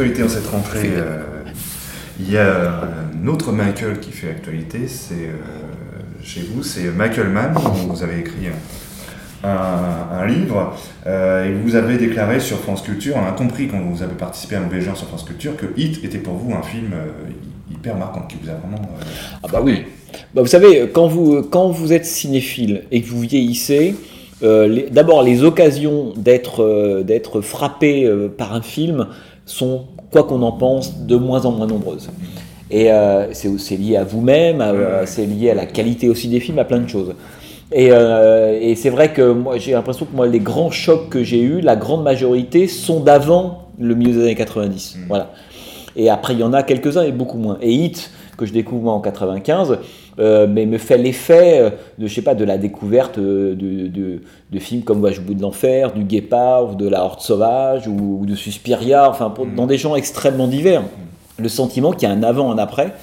[0.03, 1.21] Actualité en cette rentrée, euh,
[2.19, 2.81] il y a
[3.23, 8.03] un autre Michael qui fait actualité, c'est euh, chez vous, c'est Michael Mann, dont vous
[8.03, 8.47] avez écrit
[9.43, 10.75] un, un- un livre,
[11.07, 14.57] euh, et vous avez déclaré sur France Culture, on a compris quand vous avez participé
[14.57, 17.07] à un Béjean sur France Culture, que Hit était pour vous un film euh,
[17.71, 18.81] hyper marquant, qui vous a vraiment...
[18.99, 19.03] euh,
[19.41, 19.83] Ah bah oui.
[20.35, 23.95] Bah, vous savez, quand vous, quand vous êtes cinéphile et que vous vieillissez,
[24.43, 29.07] euh, d'abord les occasions d'être euh, frappé euh, par un film
[29.45, 32.09] sont, quoi qu'on en pense, de moins en moins nombreuses.
[32.71, 34.63] Et euh, c'est lié à vous-même,
[35.05, 37.13] c'est lié à la qualité aussi des films, à plein de choses.
[37.73, 41.23] Et, euh, et c'est vrai que moi j'ai l'impression que moi les grands chocs que
[41.23, 44.97] j'ai eus, la grande majorité sont d'avant le milieu des années 90.
[45.07, 45.31] Voilà.
[45.95, 47.57] Et après, il y en a quelques-uns et beaucoup moins.
[47.61, 49.79] Et Hit, que je découvre moi en 95,
[50.19, 53.87] euh, mais me fait l'effet euh, de, je sais pas, de la découverte euh, de,
[53.87, 57.21] de, de films comme Voyage au bout de l'enfer, du Guépard, ou de La Horde
[57.21, 60.83] sauvage, ou, ou de Suspiria, enfin, pour- dans des genres extrêmement divers.
[61.39, 62.93] Le sentiment qu'il y a un avant, un après,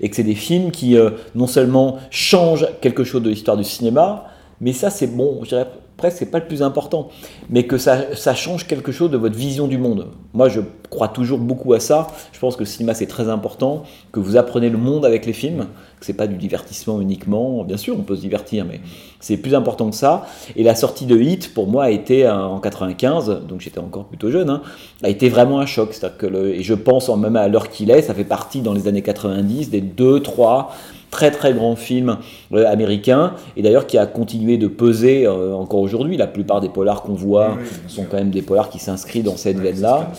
[0.00, 3.64] et que c'est des films qui euh, non seulement changent quelque chose de l'histoire du
[3.64, 4.24] cinéma,
[4.60, 5.66] mais ça c'est bon, je dirais
[6.08, 7.08] c'est pas le plus important,
[7.50, 10.06] mais que ça, ça change quelque chose de votre vision du monde.
[10.32, 13.82] Moi je crois toujours beaucoup à ça, je pense que le cinéma c'est très important,
[14.12, 15.66] que vous apprenez le monde avec les films,
[15.98, 18.80] que c'est pas du divertissement uniquement, bien sûr on peut se divertir, mais
[19.18, 20.24] c'est plus important que ça.
[20.56, 24.04] Et la sortie de Hit pour moi a été euh, en 95, donc j'étais encore
[24.06, 24.62] plutôt jeune, hein,
[25.02, 25.92] a été vraiment un choc.
[25.92, 28.60] C'est-à-dire que le- et je pense en- même à l'heure qu'il est, ça fait partie
[28.62, 30.72] dans les années 90 des deux, trois
[31.10, 32.18] très très grands films
[32.52, 36.16] euh, américains et d'ailleurs qui a continué de peser euh, encore aujourd'hui.
[36.16, 38.78] La plupart des polars qu'on voit Oui, oui, bien sont quand même des polars qui
[38.78, 40.10] s'inscrivent dans cette veine-là.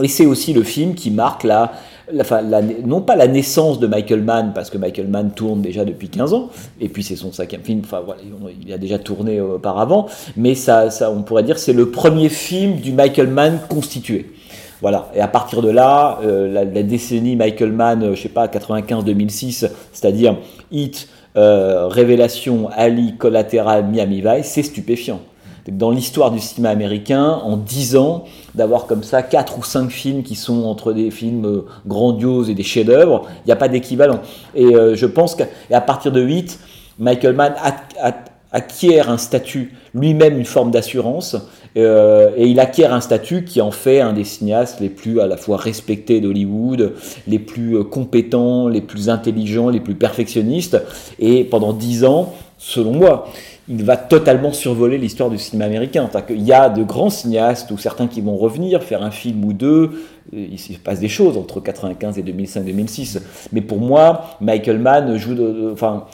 [0.00, 1.72] Et c'est aussi le film qui marque la,
[2.12, 5.60] la, enfin, la- non pas la naissance de Michael Mann, parce que Michael Mann tourne
[5.60, 6.50] déjà depuis 15 ans,
[6.80, 8.20] et puis c'est son cinquième film, enfin voilà,
[8.64, 10.06] il a déjà tourné euh, auparavant,
[10.36, 14.30] mais ça, ça, on pourrait dire c'est le premier film du Michael Mann constitué.
[14.80, 18.46] Voilà, et à partir de là, euh, la, décennie Michael Mann, euh, je sais pas,
[18.46, 20.36] 95-2006, c'est-à-dire
[20.70, 25.20] Hit, euh, Révélation, Ali, Collatéral, Miami Vice, c'est stupéfiant.
[25.66, 28.24] Dans l'histoire du cinéma américain, en 10 ans,
[28.54, 32.62] d'avoir comme ça 4 ou 5 films qui sont entre des films grandioses et des
[32.62, 34.20] chefs-d'œuvre, il n'y a pas d'équivalent.
[34.54, 36.58] Et je pense qu'à partir de 8,
[36.98, 37.54] Michael Mann
[38.50, 41.36] acquiert un statut, lui-même une forme d'assurance,
[41.78, 45.26] euh, et il acquiert un statut qui en fait un des cinéastes les plus à
[45.26, 46.94] la fois respectés d'Hollywood,
[47.26, 50.82] les plus euh, compétents, les plus intelligents, les plus perfectionnistes.
[51.18, 53.28] Et pendant dix ans, selon moi,
[53.68, 56.08] il va totalement survoler l'histoire du cinéma américain.
[56.26, 59.52] Qu'il y a de grands cinéastes ou certains qui vont revenir faire un film ou
[59.52, 59.90] deux.
[60.34, 63.20] Euh, Il se passe des choses entre 95 et 2005-2006.
[63.52, 65.36] Mais pour moi, Michael Mann joue,
[65.72, 66.06] enfin,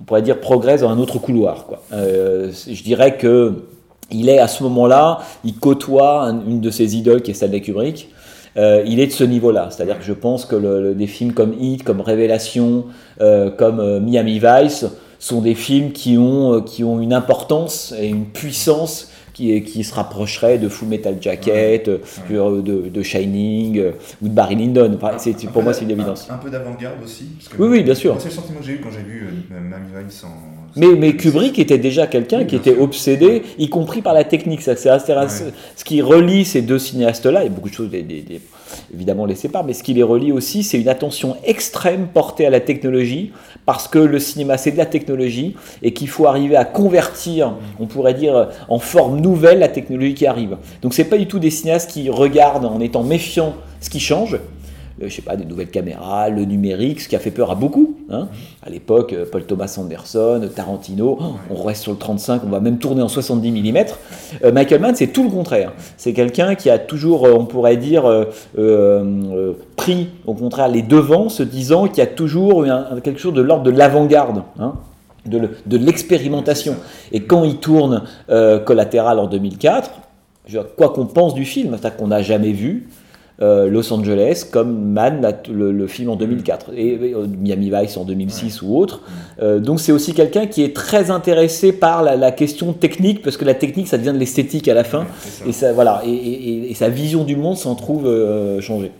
[0.00, 1.66] on pourrait dire progresse dans un autre couloir.
[1.92, 3.64] Je dirais que
[4.12, 7.60] il est à ce moment-là, il côtoie un- une de ses idoles qui est Stanley
[7.60, 8.08] Kubrick.
[8.56, 11.32] Euh, il est de ce niveau-là, c'est-à-dire que je pense que le- le- des films
[11.32, 12.86] comme Heat, comme Révélation,
[13.20, 14.86] euh, comme euh, Miami Vice
[15.20, 20.58] sont des films qui ont, qui ont une importance et une puissance qui, se rapprocherait
[20.58, 23.82] de Full Metal Jacket, de, de Shining
[24.20, 24.92] ou de Barry Lyndon.
[24.96, 26.26] Enfin, c'est- Un pour moi, c'est une évidence.
[26.28, 27.24] Un, un peu d'avant-garde aussi.
[27.38, 28.16] parce que Oui, oui, bien sûr.
[28.18, 30.59] C'est le sentiment que j'ai eu quand j'ai vu Miami Vice en.
[30.76, 34.62] Mais, mais Kubrick était déjà quelqu'un qui était obsédé, y compris par la technique.
[34.62, 35.14] Ça, c'est assez-
[35.76, 38.40] Ce qui relie ces deux cinéastes-là, a beaucoup de choses, des- des- des-
[38.94, 42.50] évidemment, les sépare, mais ce qui les relie aussi, c'est une attention extrême portée à
[42.50, 43.32] la technologie,
[43.66, 47.86] parce que le cinéma, c'est de la technologie, et qu'il faut arriver à convertir, on
[47.86, 50.56] pourrait dire, en forme nouvelle la technologie qui arrive.
[50.82, 54.38] Donc, c'est pas du tout des cinéastes qui regardent en étant méfiants ce qui change.
[55.02, 57.54] Euh, je sais pas, des nouvelles caméras, le numérique, ce qui a fait peur à
[57.54, 57.96] beaucoup.
[58.10, 58.28] hein.
[58.64, 62.60] À l'époque, euh, Paul Thomas Anderson, Tarantino, oh, on reste sur le 35, on va
[62.60, 63.84] même tourner en 70 mm.
[64.44, 65.72] Euh, Michael Mann, c'est tout le contraire.
[65.96, 68.24] C'est quelqu'un qui a toujours, on pourrait dire, euh,
[68.58, 73.00] euh, euh, pris au contraire les devants, se disant qu'il y a toujours eu un-
[73.02, 74.42] quelque chose de l'ordre de l'avant-garde.
[74.58, 74.74] hein,
[75.26, 76.76] de, le- de l'expérimentation.
[77.12, 78.04] Et quand il tourne
[78.64, 79.90] Collatéral en 2004,
[80.46, 82.88] je veux dire, quoi qu'on pense du film, qu'on n'a jamais vu
[83.42, 87.70] euh, Los Angeles comme Man, la- le, le film en 2004, et, et, euh, Miami
[87.74, 89.02] Vice en 2006 ou autre.
[89.42, 93.36] Euh, donc c'est aussi quelqu'un qui est très intéressé par la, la question technique, parce
[93.36, 95.06] que la technique, ça devient de l'esthétique à la fin,
[95.46, 98.06] et, ça, voilà, et, et- et- et sa vision du monde s'en trouve
[98.60, 98.92] changée.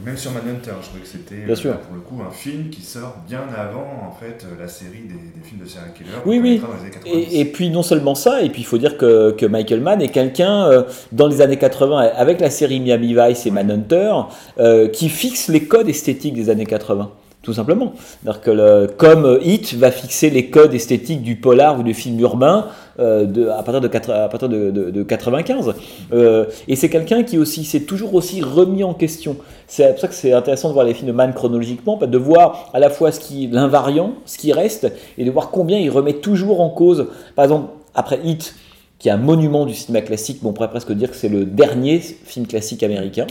[0.00, 2.80] Et même sur Manhunter, je trouvais que c'était euh, pour le coup un film qui
[2.82, 6.10] sort bien avant en fait euh, la série des, des films de serial killer.
[6.24, 6.60] Oui, oui.
[6.60, 7.34] connaîtra dans les années 90.
[7.36, 10.00] Et, et puis non seulement ça, et puis il faut dire que, que Michael Mann
[10.00, 14.12] est quelqu'un euh, dans les années 80, avec la série Miami Vice et Manhunter,
[14.58, 17.10] euh, qui fixe les codes esthétiques des années 80.
[17.42, 17.94] Tout simplement.
[18.42, 22.20] Que le- comme euh, Hit va fixer les codes esthétiques du polar ou du film
[22.20, 22.66] urbain
[22.98, 25.72] euh, à partir de, quatre- à partir de, de- de 95.
[26.12, 29.36] Euh, et c'est quelqu'un qui aussi s'est toujours aussi remis en question.
[29.66, 32.70] C'est pour ça que c'est intéressant de voir les films de Mann chronologiquement, de voir
[32.74, 36.14] à la fois ce qui l'invariant, ce qui reste, et de voir combien il remet
[36.14, 37.06] toujours en cause.
[37.36, 38.54] Par exemple, après Hit,
[38.98, 41.46] qui est un monument du cinéma classique, mais on pourrait presque dire que c'est le
[41.46, 43.26] dernier film classique américain.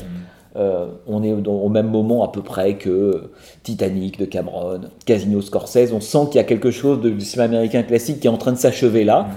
[0.56, 3.30] Euh, on est dans- au même moment à peu près que
[3.64, 5.93] Titanic de Cameron, Casino Scorsese.
[5.93, 8.38] On sent qu'il y a quelque chose de- du cinéma américain classique qui est en
[8.38, 9.28] train de s'achever là.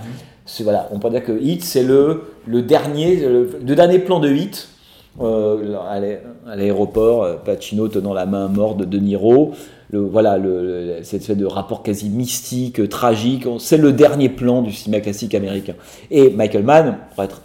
[0.46, 4.20] C'est voilà, on peut dire que Hit c'est le, le dernier le, le dernier plan
[4.20, 4.68] de Hit.
[5.20, 5.76] euh,
[6.46, 9.52] à l'aéroport, euh, Pacino tenant la main morte de De Niro,
[9.90, 14.62] le, voilà, le, cette espèce de rapport quasi mystique, euh, tragique, c'est le dernier plan
[14.62, 15.74] du cinéma classique américain.
[16.10, 17.42] Et Michael Mann, pour être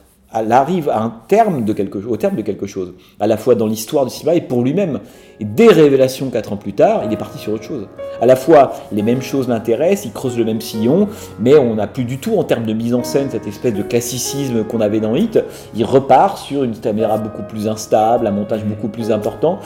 [0.49, 3.67] arrive à un terme de quelque, au terme de quelque chose, à la fois dans
[3.67, 4.99] l'histoire du cinéma et pour lui-même.
[5.39, 7.88] Et des révélations quatre ans plus tard, il est parti sur autre chose.
[8.21, 11.07] À la fois, les mêmes choses l'intéressent, il creuse le même sillon,
[11.39, 13.83] mais on n'a plus du tout en termes de mise en scène cette espèce de
[13.83, 15.39] classicisme qu'on avait dans Hit.
[15.75, 19.59] Il repart sur une caméra beaucoup plus instable, un montage beaucoup plus important.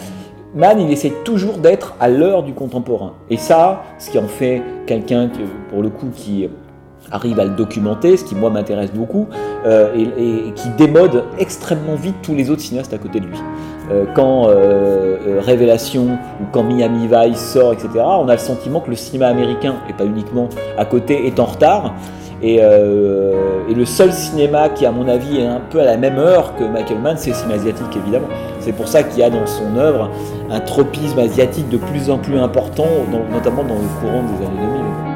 [0.53, 3.13] Man, il essaie toujours d'être à l'heure du contemporain.
[3.29, 6.49] Et ça, ce qui en fait quelqu'un, que, pour le coup, qui
[7.11, 9.27] arrive à le documenter, ce qui moi m'intéresse beaucoup,
[9.65, 13.37] euh, et, qui démode extrêmement vite tous les autres cinéastes à côté de lui.
[13.91, 18.89] Euh, quand euh, Révélation ou quand Miami Vice sort, etc., on a le sentiment que
[18.89, 21.95] le cinéma américain, et pas uniquement à côté, est en retard.
[22.43, 26.55] Et, le seul cinéma qui, à mon avis, est un peu à la même heure
[26.55, 28.27] que Michael Mann, c'est le cinéma asiatique, évidemment.
[28.59, 30.09] C'est pour ça qu'il y a dans son œuvre
[30.49, 32.87] un tropisme asiatique de plus en plus important,
[33.31, 34.67] notamment dans le courant des années
[35.03, 35.10] 2000.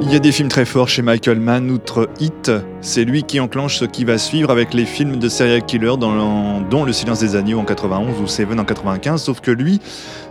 [0.00, 2.50] Il y a des films très forts chez Michael Mann, outre Hit,
[2.80, 6.84] c'est lui qui enclenche ce qui va suivre avec les films de serial killer dont
[6.84, 9.80] Le silence des agneaux en 91 ou Seven en 95, sauf que lui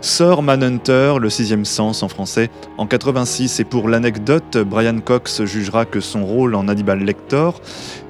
[0.00, 3.60] sort Manhunter, le sixième sens en français, en 86.
[3.60, 7.50] Et pour l'anecdote, Brian Cox jugera que son rôle en Hannibal Lecter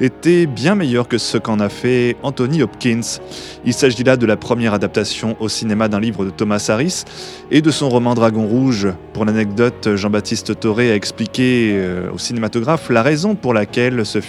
[0.01, 3.18] était bien meilleur que ce qu'en a fait Anthony Hopkins.
[3.64, 7.05] Il s'agit là de la première adaptation au cinéma d'un livre de Thomas Harris
[7.51, 8.89] et de son roman Dragon Rouge.
[9.12, 14.28] Pour l'anecdote, Jean-Baptiste Toré a expliqué euh, au cinématographe la raison pour laquelle ce film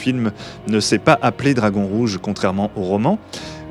[0.68, 3.20] ne s'est pas appelé Dragon Rouge, contrairement au roman.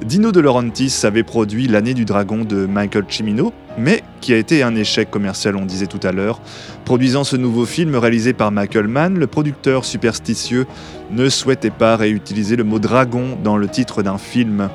[0.04, 4.62] Dino De Laurentiis avait produit L'année du dragon de Michael Cimino, mais qui a été
[4.62, 6.40] un échec commercial, on disait tout à l'heure.
[6.84, 10.66] Produisant ce nouveau film réalisé par Michael Mann, le producteur superstitieux
[11.10, 14.68] ne souhaitait pas réutiliser le mot dragon dans le titre d'un film.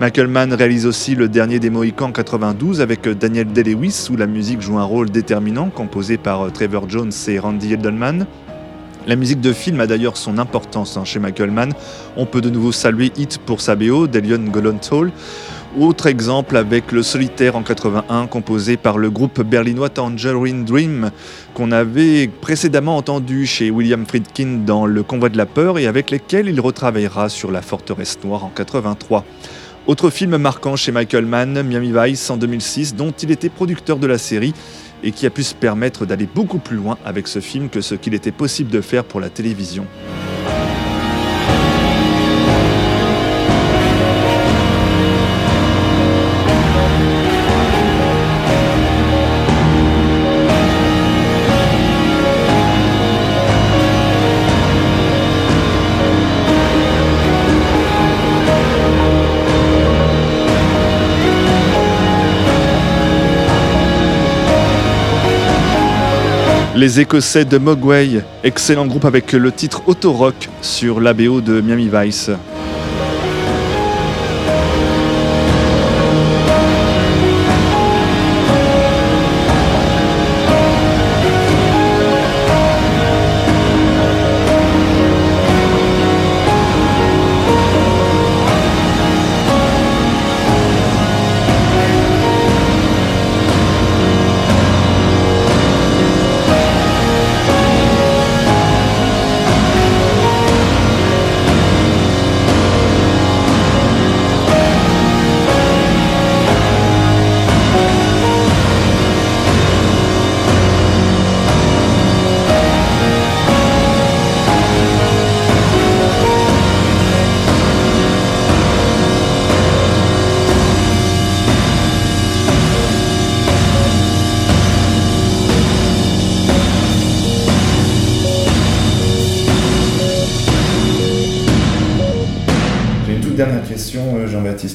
[0.00, 4.28] Michael Mann réalise aussi Le Dernier des Mohicans en 92 avec Daniel Day-Lewis où la
[4.28, 8.26] musique joue un rôle déterminant, composé par euh, Trevor Jones et Randy Edelman.
[9.08, 11.72] La musique de film a d'ailleurs son importance hein, chez Michael Mann.
[12.18, 15.12] On peut de nouveau saluer Hit pour sa d'Elion Goldenthal.
[15.80, 21.10] Autre exemple avec Le Solitaire en 81, composé par le groupe berlinois Tangerine Dream,
[21.54, 26.10] qu'on avait précédemment entendu chez William Friedkin dans Le Convoi de la Peur et avec
[26.10, 29.24] lesquels il retravaillera sur La Forteresse Noire en 83.
[29.88, 34.06] Autre film marquant chez Michael Mann, Miami Vice en 2006, dont il était producteur de
[34.06, 34.52] la série
[35.02, 37.94] et qui a pu se permettre d'aller beaucoup plus loin avec ce film que ce
[37.94, 39.86] qu'il était possible de faire pour la télévision.
[66.78, 71.90] Les Écossais de Mogwai, excellent groupe avec le titre Auto Rock sur l'ABO de Miami
[71.92, 72.30] Vice.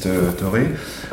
[0.06, 0.32] Euh.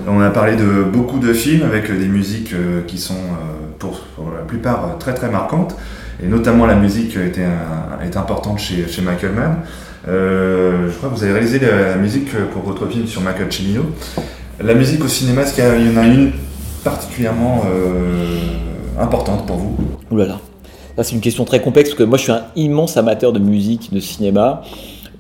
[0.07, 4.01] On a parlé de beaucoup de films avec des musiques euh, qui sont euh, pour,
[4.37, 5.77] la plupart euh, très très marquantes,
[6.23, 7.47] et notamment la musique était
[8.05, 9.57] est importante chez, chez Michael Mann.
[10.09, 13.83] Euh, je crois que vous avez réalisé la, musique pour votre film sur Michael Cimino.
[14.63, 16.33] La musique au cinéma, est-ce qu'il y en a une
[16.85, 18.39] particulièrement euh,
[18.99, 19.77] importante pour vous?
[20.11, 20.41] Ouh là là.
[21.03, 23.93] C'est une question très complexe parce que moi, je suis un immense amateur de musique,
[23.93, 24.63] de cinéma,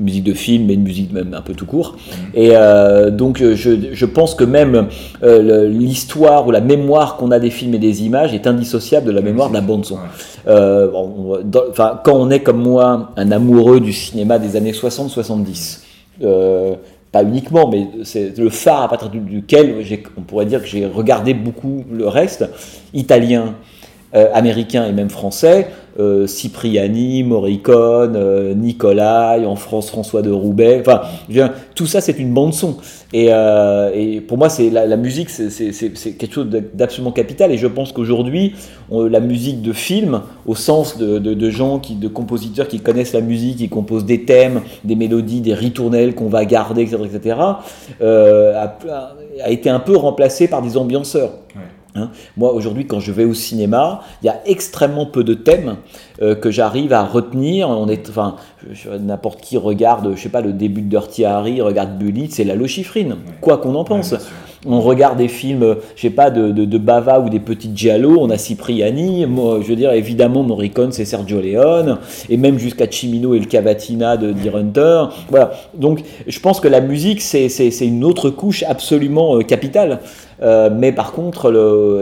[0.00, 1.96] musique de film, mais de musique même un peu tout court.
[2.34, 4.88] Et euh, donc, euh, je, je pense que même
[5.22, 9.12] euh, l'histoire ou la mémoire qu'on a des films et des images est indissociable de
[9.12, 9.98] la mémoire de la bande son.
[10.48, 11.64] Euh, on- dans-
[12.04, 15.82] quand on est comme moi un amoureux du cinéma des années 60-70,
[16.22, 16.74] euh,
[17.12, 19.74] pas uniquement, mais c'est le phare à partir du- duquel
[20.16, 22.48] on pourrait dire que j'ai regardé beaucoup le reste,
[22.94, 23.54] italien,
[24.34, 31.02] américain et même français, euh, Cipriani, Morricone, euh, Nicolai, en France François de Roubaix, enfin,
[31.74, 32.76] tout ça c'est une bande son.
[33.12, 37.50] Et, euh, pour moi, c'est la, musique, c'est- quelque chose d'absolument capital.
[37.50, 38.54] Et je pense qu'aujourd'hui,
[38.90, 43.20] on- la musique de film, au sens de, gens, qui, de compositeurs qui connaissent la
[43.20, 47.36] musique, qui composent des thèmes, des mélodies, des ritournelles qu'on va garder, etc., etc.,
[48.00, 48.64] euh,
[49.44, 51.32] a, été un peu remplacé par des ambianceurs.
[51.94, 52.10] Hein.
[52.36, 55.76] Moi, aujourd'hui, quand je vais au cinéma, il y a extrêmement peu de thèmes
[56.22, 57.68] euh, que j'arrive à retenir.
[57.68, 58.36] On est, enfin,
[59.00, 62.54] n'importe qui regarde, je sais pas, le début de Dirty Harry, regarde Bully, c'est la
[62.54, 64.14] lochifrine, quoi qu'on en pense.
[64.66, 68.18] on regarde des films, je sais pas, de, de, de Bava ou des petites Giallo,
[68.20, 72.86] on a Cipriani, moi, je veux dire, évidemment, Morricone, c'est Sergio Leone, et même jusqu'à
[72.90, 75.04] Cimino et le Cavatina de Deer Hunter.
[75.30, 75.52] Voilà.
[75.74, 80.00] Donc, je pense que la musique, c'est une autre couche absolument euh, capitale.
[80.42, 81.52] Euh, mais par contre,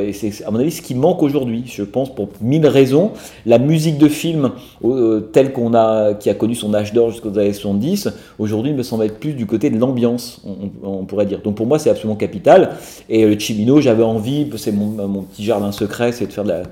[0.02, 3.12] et c'est à mon avis ce qui manque aujourd'hui, je pense pour mille raisons,
[3.46, 4.52] la musique de film
[4.84, 8.82] euh, telle qu'on a, qui a connu son âge d'or jusqu'aux années 70, aujourd'hui me
[8.82, 10.40] semble être plus du côté de l'ambiance,
[10.82, 11.40] on, pourrait dire.
[11.42, 12.70] Donc pour moi c'est absolument capital.
[13.08, 16.62] Et le Chimino, j'avais envie, c'est mon, petit jardin secret, c'est de faire de la,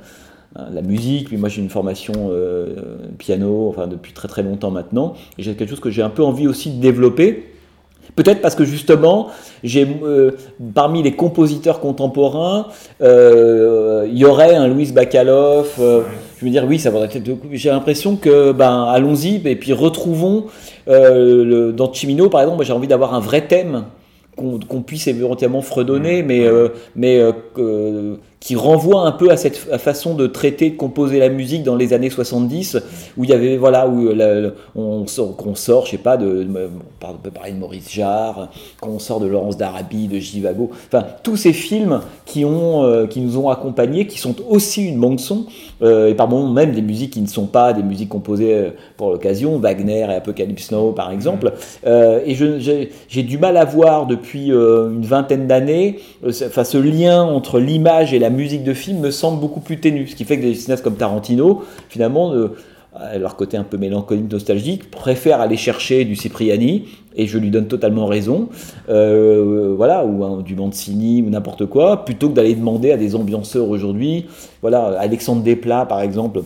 [0.72, 2.74] la musique, puis moi j'ai une formation euh,
[3.18, 6.22] piano, enfin depuis très très longtemps maintenant, et j'ai quelque chose que j'ai un peu
[6.22, 7.44] envie aussi de développer.
[8.14, 9.28] Peut-être parce que justement,
[9.64, 10.32] j'ai euh,
[10.74, 12.66] parmi les compositeurs contemporains,
[13.02, 15.74] euh, il y aurait un Louis Bacalov.
[15.80, 16.02] euh,
[16.38, 17.24] je veux dire, oui, ça vaudrait peut-être.
[17.36, 17.48] coup.
[17.52, 20.44] J'ai l'impression que, ben, allons-y, et puis retrouvons
[21.44, 23.84] le- dans Chimino, par exemple, j'ai envie d'avoir un vrai thème
[24.36, 27.18] qu'on puisse éventuellement fredonner, mais, euh, mais
[27.54, 31.64] que- qui renvoie un peu à cette fa- façon de traiter, de composer la musique
[31.64, 32.76] dans les années 70,
[33.16, 36.47] où il y avait, voilà, où la- on sort, sort, je sais pas, de,
[37.03, 38.49] on peut parler de Maurice Jarre,
[38.80, 43.20] qu'on sort de Laurence d'Arabie, de Givago, enfin, tous ces films qui, ont, euh, qui
[43.20, 45.47] nous ont accompagnés, qui sont aussi une bande-son,
[45.82, 48.70] euh, et par moments même des musiques qui ne sont pas des musiques composées euh,
[48.97, 51.53] pour l'occasion, Wagner et Apocalypse Now par exemple,
[51.84, 52.34] Euh, et
[53.09, 57.59] j'ai du mal à voir depuis euh, une vingtaine d'années, euh, enfin, ce lien entre
[57.59, 60.43] l'image et la musique de film me semble beaucoup plus ténu, ce qui fait que
[60.43, 62.32] des cinéastes comme Tarantino, finalement,
[63.18, 66.84] leur côté un peu mélancolique, nostalgique, préfèrent aller chercher du Cipriani,
[67.16, 68.49] et je lui donne totalement raison,
[68.89, 73.68] euh, voilà, ou du Mancini ou n'importe quoi, plutôt que d'aller demander à des ambianceurs
[73.68, 74.26] aujourd'hui,
[74.61, 76.43] voilà, Alexandre Desplat par exemple,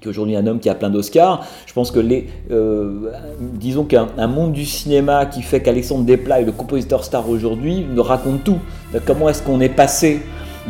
[0.00, 1.46] qui est aujourd'hui un homme qui a plein d'Oscars.
[1.66, 3.10] Je pense que les, euh,
[3.40, 7.86] disons qu'un un monde du cinéma qui fait qu'Alexandre Desplat est le compositeur star aujourd'hui
[7.88, 8.58] nous raconte tout.
[9.06, 10.20] Comment est-ce qu'on est passé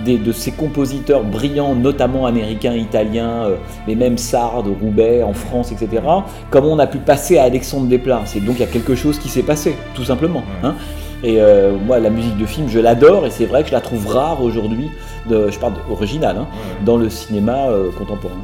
[0.04, 5.70] des- de ces compositeurs brillants, notamment américains, italiens, euh, mais même Sard, Roubaix, en France,
[5.72, 6.02] etc.
[6.50, 9.18] Comment on a pu passer à Alexandre Desplat C'est donc il y a quelque chose
[9.18, 10.42] qui s'est passé, tout simplement.
[10.62, 10.74] hein.
[11.22, 13.80] Et euh, moi, la musique de film, je l'adore, et c'est vrai que je la
[13.80, 14.90] trouve rare aujourd'hui,
[15.30, 16.46] je parle originale, hein,
[16.84, 18.34] dans le cinéma euh, contemporain.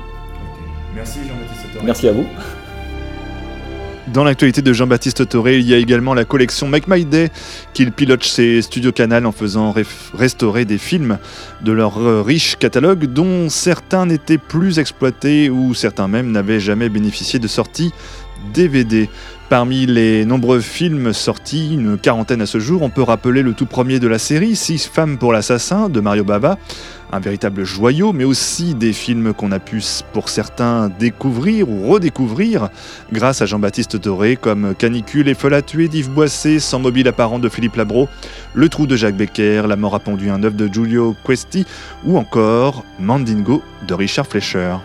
[0.94, 1.84] Merci Jean-Baptiste.
[1.84, 2.24] Merci à vous.
[4.09, 7.30] Dans l'actualité de Jean-Baptiste Toré, il y a également la collection Make My Day
[7.74, 9.74] qu'il pilote chez Studio Canal en faisant
[10.14, 11.18] restaurer des films
[11.62, 16.88] de leur euh, riche catalogue dont certains n'étaient plus exploités ou certains même n'avaient jamais
[16.88, 17.92] bénéficié de sortie
[18.55, 19.09] DVD.
[19.48, 23.66] Parmi les nombreux films sortis, une quarantaine à ce jour, on peut rappeler le tout
[23.66, 26.57] premier de la série, Six femmes pour l'assassin de Mario Bava,
[27.13, 29.83] un véritable joyau, mais aussi des films qu'on a pu,
[30.13, 32.69] pour certains, découvrir ou redécouvrir
[33.13, 37.39] grâce à Jean-Baptiste Toré, comme Canicule et Feu à tuer d'Yves Boisset, Sans mobile apparent
[37.39, 38.09] de Philippe Labro,
[38.55, 41.67] Le trou de Jacques Becker, La mort a pondu un œuf de Giulio Questi,
[42.05, 44.77] ou encore Mandingo de Richard Fleischer.